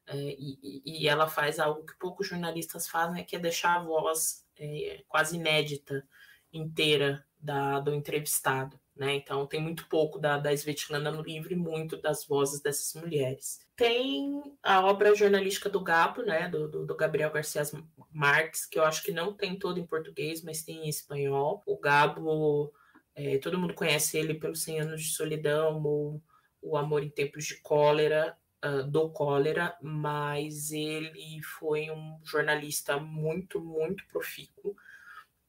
[0.08, 4.45] é, e, e, ela faz algo que poucos jornalistas fazem, que é deixar a voz
[4.60, 6.04] é, quase inédita
[6.52, 8.80] inteira da, do entrevistado.
[8.96, 9.16] Né?
[9.16, 13.60] Então tem muito pouco da, da Svetlana no livro e muito das vozes dessas mulheres.
[13.76, 16.48] Tem a obra jornalística do Gabo, né?
[16.48, 17.62] do, do, do Gabriel Garcia
[18.10, 21.62] Marques, que eu acho que não tem todo em português, mas tem em espanhol.
[21.66, 22.74] O Gabo,
[23.14, 26.24] é, todo mundo conhece ele pelos 100 anos de solidão ou
[26.62, 28.38] O Amor em Tempos de Cólera.
[28.84, 34.76] Do cólera, mas ele foi um jornalista muito, muito profícuo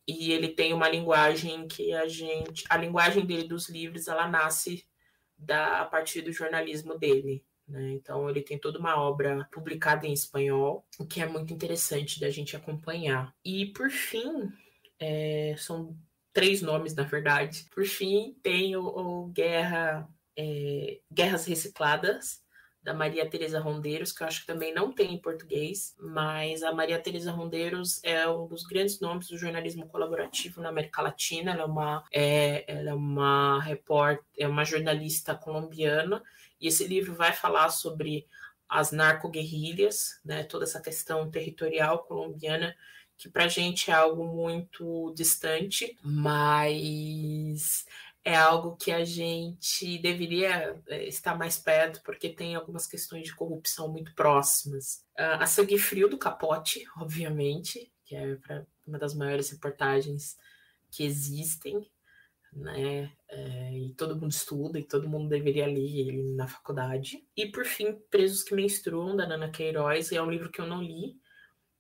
[0.07, 4.87] e ele tem uma linguagem que a gente, a linguagem dele dos livros, ela nasce
[5.37, 7.45] da, a partir do jornalismo dele.
[7.67, 7.93] Né?
[7.95, 12.31] Então, ele tem toda uma obra publicada em espanhol, o que é muito interessante da
[12.31, 13.35] gente acompanhar.
[13.45, 14.49] E, por fim,
[15.01, 15.99] é, são
[16.33, 17.67] três nomes, na verdade.
[17.75, 22.41] Por fim, tem o, o Guerra, é, Guerras Recicladas,
[22.87, 26.71] da Maria Teresa Rondeiros, que eu acho que também não tem em português, mas a
[26.71, 31.51] Maria Teresa Rondeiros é um dos grandes nomes do jornalismo colaborativo na América Latina.
[31.51, 36.23] Ela é uma, é, ela é uma repórter, é uma jornalista colombiana,
[36.61, 38.25] e esse livro vai falar sobre
[38.69, 42.73] as narcoguerrilhas, né, toda essa questão territorial colombiana
[43.19, 47.87] que para a gente é algo muito distante, mas
[48.27, 53.35] é algo que a gente deveria é, estar mais perto, porque tem algumas questões de
[53.36, 55.07] corrupção muito próximas.
[55.16, 58.36] A Sangue Frio do Capote, obviamente, que é
[58.85, 60.36] uma das maiores reportagens
[60.90, 61.89] que existem,
[62.53, 63.12] né?
[63.28, 67.24] É, e todo mundo estuda e todo mundo deveria ler ele na faculdade.
[67.36, 70.82] E por fim, Presos que Menstruam, da Nana Queiroz, é um livro que eu não
[70.82, 71.16] li,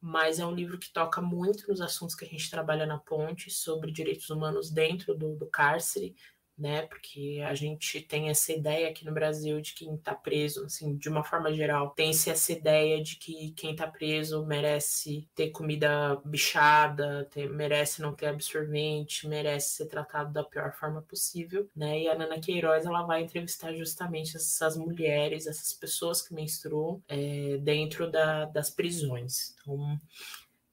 [0.00, 3.50] mas é um livro que toca muito nos assuntos que a gente trabalha na ponte
[3.50, 6.14] sobre direitos humanos dentro do, do cárcere,
[6.58, 6.82] né?
[6.86, 11.08] Porque a gente tem essa ideia aqui no Brasil de quem está preso, assim, de
[11.08, 17.28] uma forma geral, tem-se essa ideia de que quem está preso merece ter comida bichada,
[17.30, 22.00] ter, merece não ter absorvente, merece ser tratado da pior forma possível, né?
[22.00, 27.58] E a Nana Queiroz ela vai entrevistar justamente essas mulheres, essas pessoas que menstruam é,
[27.58, 29.54] dentro da, das prisões.
[29.60, 30.00] Então,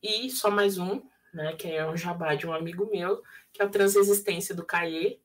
[0.02, 1.02] e só mais um,
[1.34, 1.54] né?
[1.58, 5.20] Que é um jabá de um amigo meu, que é a Transexistência do Caê,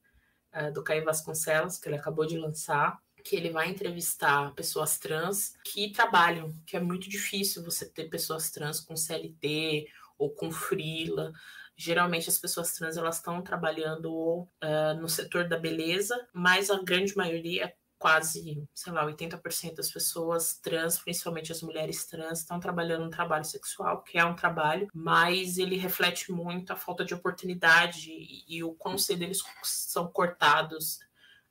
[0.59, 5.55] uh, do Caio Vasconcelos, que ele acabou de lançar, que ele vai entrevistar pessoas trans
[5.65, 9.87] que trabalham, que é muito difícil você ter pessoas trans com CLT
[10.19, 11.33] ou com frila.
[11.77, 17.17] Geralmente as pessoas trans elas estão trabalhando uh, no setor da beleza, mas a grande
[17.17, 23.11] maioria quase, sei lá, 80% das pessoas trans, principalmente as mulheres trans, estão trabalhando no
[23.11, 28.45] trabalho sexual, que é um trabalho, mas ele reflete muito a falta de oportunidade e,
[28.49, 31.01] e o quão cedo eles são cortados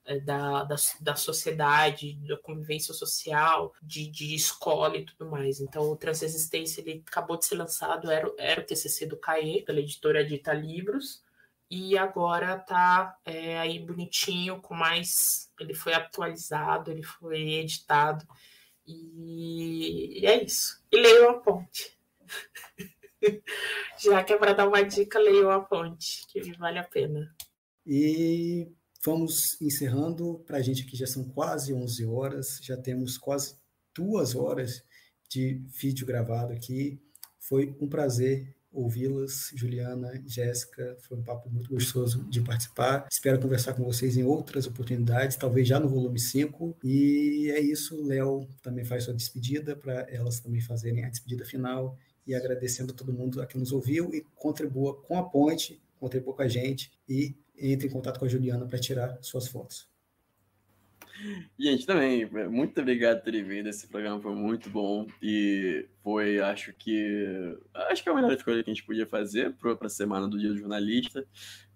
[0.06, 5.60] é, da, da, da, sociedade, da convivência social, de, de escola e tudo mais.
[5.60, 9.82] Então, o Transexistência ele acabou de ser lançado, era, era o TCC do CAE, pela
[9.82, 11.22] editora Dita Livros,
[11.70, 15.52] e agora tá é, aí bonitinho, com mais.
[15.60, 18.26] Ele foi atualizado, ele foi editado,
[18.86, 20.82] e, e é isso.
[20.92, 21.98] E leiam a ponte.
[24.00, 27.36] Já que é para dar uma dica, leiam a ponte, que vale a pena.
[27.86, 28.72] E
[29.04, 30.44] vamos encerrando.
[30.46, 33.58] Para a gente aqui já são quase 11 horas, já temos quase
[33.94, 34.84] duas horas
[35.30, 37.02] de vídeo gravado aqui.
[37.40, 43.08] Foi um prazer ouvi-las, Juliana, Jéssica, foi um papo muito gostoso de participar.
[43.12, 46.78] Espero conversar com vocês em outras oportunidades, talvez já no volume 5.
[46.84, 51.98] E é isso, Léo também faz sua despedida para elas também fazerem a despedida final
[52.26, 56.42] e agradecendo a todo mundo que nos ouviu e contribua com a ponte, contribua com
[56.42, 59.88] a gente e entre em contato com a Juliana para tirar suas fotos.
[61.58, 63.68] Gente, também, muito obrigado por terem vindo.
[63.68, 68.64] Esse programa foi muito bom e foi, acho que, acho que é a melhor escolha
[68.64, 71.26] que a gente podia fazer para a semana do Dia do Jornalista.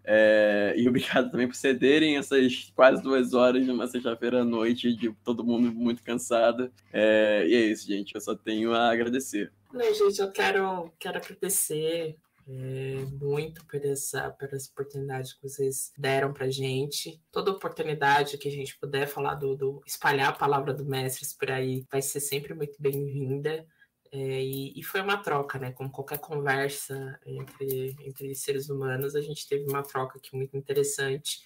[0.04, 4.96] É, e obrigado também por cederem essas quase duas horas de uma sexta-feira à noite,
[4.96, 6.72] de todo mundo muito cansado.
[6.92, 8.14] É, e é isso, gente.
[8.14, 9.52] Eu só tenho a agradecer.
[9.74, 12.18] Não, gente, eu quero, quero agradecer
[12.54, 17.22] é, muito por essa, por essa oportunidade que vocês deram para gente.
[17.32, 21.50] Toda oportunidade que a gente puder falar do, do espalhar a palavra do Mestres por
[21.50, 23.66] aí vai ser sempre muito bem-vinda.
[24.12, 25.72] É, e, e, foi uma troca, né?
[25.72, 31.42] Como qualquer conversa entre, entre seres humanos, a gente teve uma troca aqui muito interessante,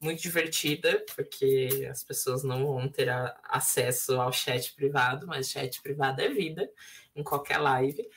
[0.00, 5.82] muito divertida, porque as pessoas não vão ter a, acesso ao chat privado, mas chat
[5.82, 6.70] privado é vida
[7.16, 8.08] em qualquer live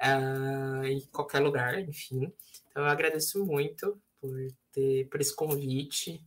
[0.00, 2.32] uh, em qualquer lugar, enfim.
[2.70, 4.36] Então eu agradeço muito por
[4.72, 6.22] ter por esse convite,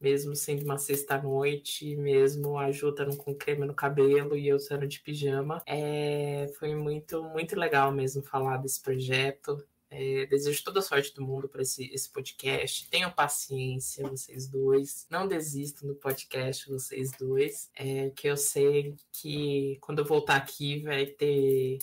[0.00, 4.86] mesmo sendo uma sexta-noite, mesmo a Ju estando com creme no cabelo e eu estando
[4.86, 5.62] de pijama.
[5.64, 9.64] É, foi muito, muito legal mesmo falar desse projeto.
[9.94, 12.88] É, desejo toda a sorte do mundo para esse, esse podcast.
[12.88, 15.06] Tenham paciência, vocês dois.
[15.10, 17.70] Não desistam do podcast, vocês dois.
[17.76, 21.78] É, que eu sei que quando eu voltar aqui vai ter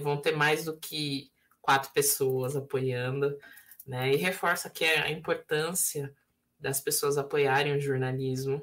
[0.00, 1.30] vão ter mais do que
[1.60, 3.38] quatro pessoas apoiando,
[3.86, 4.12] né?
[4.12, 6.14] E reforça que a importância
[6.58, 8.62] das pessoas apoiarem o jornalismo,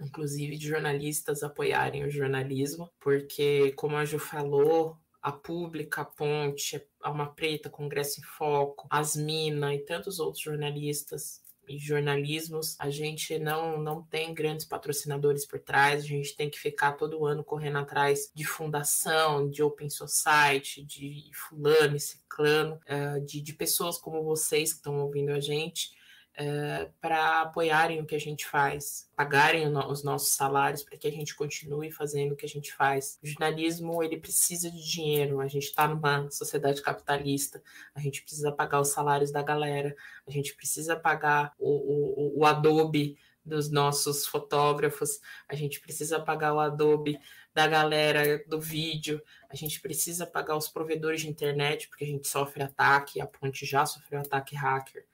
[0.00, 6.80] inclusive de jornalistas apoiarem o jornalismo, porque, como a Ju falou, a Pública, a Ponte,
[7.02, 12.90] a Uma Preta, Congresso em Foco, as Mina e tantos outros jornalistas e jornalismos, a
[12.90, 17.44] gente não, não tem grandes patrocinadores por trás, a gente tem que ficar todo ano
[17.44, 24.22] correndo atrás de fundação, de Open Society, de fulano ciclano, eh, de, de pessoas como
[24.22, 25.97] vocês que estão ouvindo a gente,
[26.40, 31.10] é, para apoiarem o que a gente faz, pagarem os nossos salários para que a
[31.10, 33.18] gente continue fazendo o que a gente faz.
[33.20, 35.40] O jornalismo ele precisa de dinheiro.
[35.40, 37.60] A gente está numa sociedade capitalista.
[37.92, 39.96] A gente precisa pagar os salários da galera.
[40.28, 45.20] A gente precisa pagar o, o, o Adobe dos nossos fotógrafos.
[45.48, 47.18] A gente precisa pagar o Adobe
[47.52, 49.20] da galera do vídeo.
[49.50, 53.20] A gente precisa pagar os provedores de internet porque a gente sofre ataque.
[53.20, 55.04] A Ponte já sofreu ataque hacker.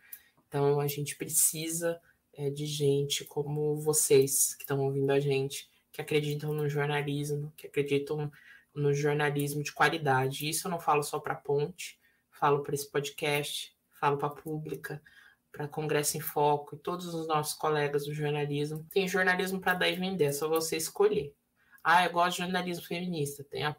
[0.55, 2.01] Então a gente precisa
[2.33, 7.67] é, de gente como vocês que estão ouvindo a gente, que acreditam no jornalismo, que
[7.67, 8.31] acreditam
[8.73, 10.49] no jornalismo de qualidade.
[10.49, 11.99] Isso eu não falo só para Ponte,
[12.31, 15.03] falo para esse podcast, falo para a Pública,
[15.51, 18.87] para Congresso em Foco e todos os nossos colegas do jornalismo.
[18.93, 21.35] Tem jornalismo para dar e vender, é só você escolher.
[21.83, 23.43] Ah, eu gosto de jornalismo feminista.
[23.43, 23.77] Tem a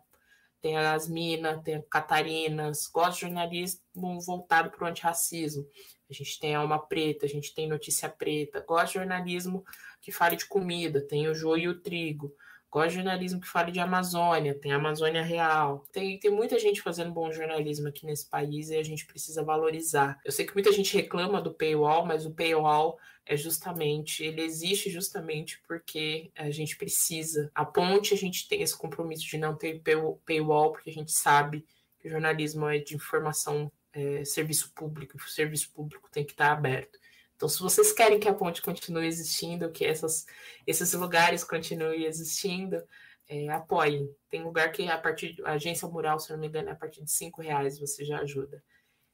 [0.62, 5.68] tem a Asmina, tem Catarinas, gosto de jornalismo voltado para o antirracismo.
[6.10, 9.64] A gente tem Alma Preta, a gente tem Notícia Preta, gosto de jornalismo
[10.02, 12.34] que fale de comida, tem o joio e o trigo.
[12.76, 15.88] Gosto de jornalismo que fale de Amazônia, tem Amazônia Real.
[15.94, 20.20] Tem, tem muita gente fazendo bom jornalismo aqui nesse país e a gente precisa valorizar.
[20.26, 24.90] Eu sei que muita gente reclama do paywall, mas o paywall é justamente, ele existe
[24.90, 27.50] justamente porque a gente precisa.
[27.56, 29.82] A ponte, a gente tem esse compromisso de não ter
[30.26, 31.66] paywall, porque a gente sabe
[31.98, 36.52] que o jornalismo é de informação, é, serviço público, o serviço público tem que estar
[36.52, 37.00] aberto.
[37.36, 40.26] Então, se vocês querem que a ponte continue existindo, que essas,
[40.66, 42.82] esses lugares continuem existindo,
[43.28, 44.10] é, apoiem.
[44.30, 47.04] Tem lugar que a partir a agência mural, se não me engano, é a partir
[47.04, 48.64] de cinco reais você já ajuda.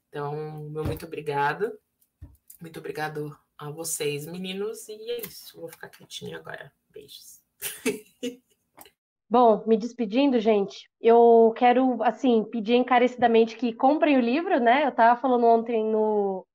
[0.09, 1.75] Então, meu muito obrigada.
[2.59, 5.59] Muito obrigado a vocês, meninos, e é isso.
[5.59, 6.71] Vou ficar quietinha agora.
[6.89, 7.41] Beijos.
[9.29, 14.83] Bom, me despedindo, gente, eu quero, assim, pedir encarecidamente que comprem o livro, né?
[14.83, 16.45] Eu estava falando ontem no,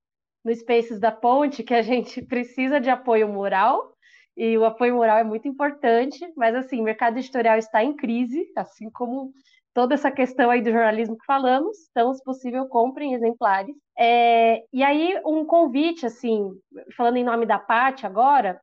[0.47, 3.93] no Spaces da Ponte que a gente precisa de apoio moral,
[4.37, 8.47] e o apoio moral é muito importante, mas assim, o mercado editorial está em crise,
[8.55, 9.33] assim como
[9.75, 13.75] toda essa questão aí do jornalismo que falamos, então, se possível, comprem exemplares.
[13.99, 16.51] É, e aí, um convite, assim,
[16.97, 18.61] falando em nome da Paty agora,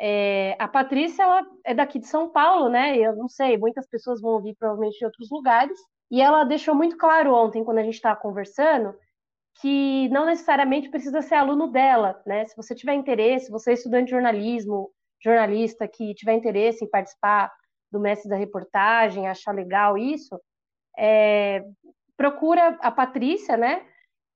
[0.00, 2.96] é, a Patrícia, ela é daqui de São Paulo, né?
[2.98, 5.78] Eu não sei, muitas pessoas vão ouvir provavelmente de outros lugares,
[6.10, 8.94] e ela deixou muito claro ontem, quando a gente estava conversando,
[9.60, 12.44] que não necessariamente precisa ser aluno dela, né?
[12.46, 14.90] Se você tiver interesse, você é estudante de jornalismo,
[15.22, 17.52] jornalista que tiver interesse em participar
[17.90, 20.40] do mestre da reportagem, achar legal isso,
[20.98, 21.64] é,
[22.16, 23.86] procura a Patrícia, né?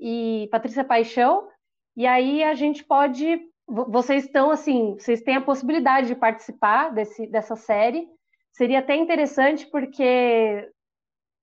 [0.01, 1.49] E Patrícia Paixão,
[1.97, 3.41] e aí a gente pode.
[3.67, 8.09] Vocês estão assim, vocês têm a possibilidade de participar desse, dessa série.
[8.53, 10.71] Seria até interessante porque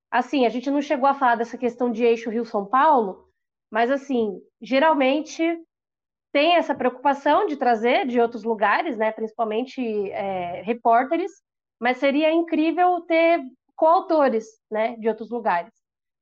[0.09, 3.24] assim, a gente não chegou a falar dessa questão de eixo Rio-São Paulo,
[3.71, 5.43] mas, assim, geralmente
[6.31, 9.81] tem essa preocupação de trazer de outros lugares, né, principalmente
[10.11, 11.31] é, repórteres,
[11.79, 13.41] mas seria incrível ter
[13.75, 15.73] coautores né, de outros lugares.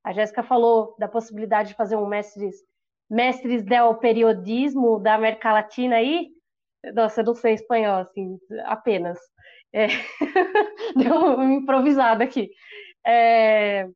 [0.04, 2.56] A Jéssica falou da possibilidade de fazer um mestres,
[3.10, 6.28] mestres del periodismo da América Latina aí.
[6.94, 9.18] Nossa, eu não sei espanhol, assim, apenas.
[9.72, 9.86] É...
[10.96, 12.50] Deu uma improvisada aqui.
[13.06, 13.88] É...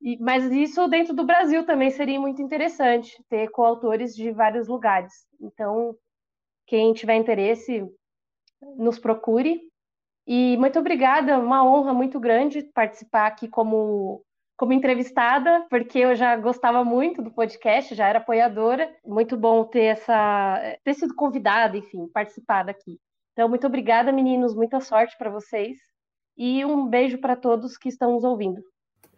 [0.00, 5.12] E, mas isso dentro do Brasil também seria muito interessante, ter coautores de vários lugares.
[5.40, 5.96] Então,
[6.66, 7.84] quem tiver interesse,
[8.76, 9.60] nos procure.
[10.26, 14.22] E muito obrigada, uma honra muito grande participar aqui como,
[14.56, 18.94] como entrevistada, porque eu já gostava muito do podcast, já era apoiadora.
[19.04, 22.98] Muito bom ter essa ter sido convidada, enfim, participar daqui.
[23.32, 25.78] Então, muito obrigada, meninos, muita sorte para vocês
[26.36, 28.62] e um beijo para todos que estão nos ouvindo.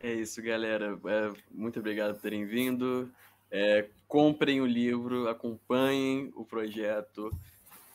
[0.02, 0.98] É isso, galera.
[1.06, 3.10] É, muito obrigado por terem vindo.
[3.50, 7.30] É, comprem o livro, acompanhem o projeto,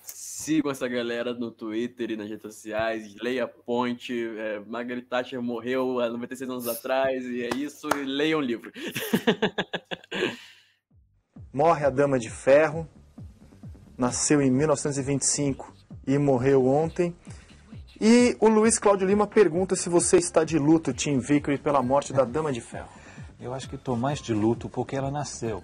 [0.03, 4.13] sigam essa galera no Twitter e nas redes sociais, leia a Ponte.
[4.37, 8.71] É, Margaret Thatcher morreu há 96 anos atrás, e é isso, e leiam o livro.
[11.51, 12.87] Morre a Dama de Ferro,
[13.97, 15.73] nasceu em 1925
[16.05, 17.15] e morreu ontem.
[17.99, 22.11] E o Luiz Cláudio Lima pergunta se você está de luto, Tim Vickery, pela morte
[22.11, 22.89] da Dama de Ferro.
[23.39, 25.63] Eu acho que estou mais de luto porque ela nasceu.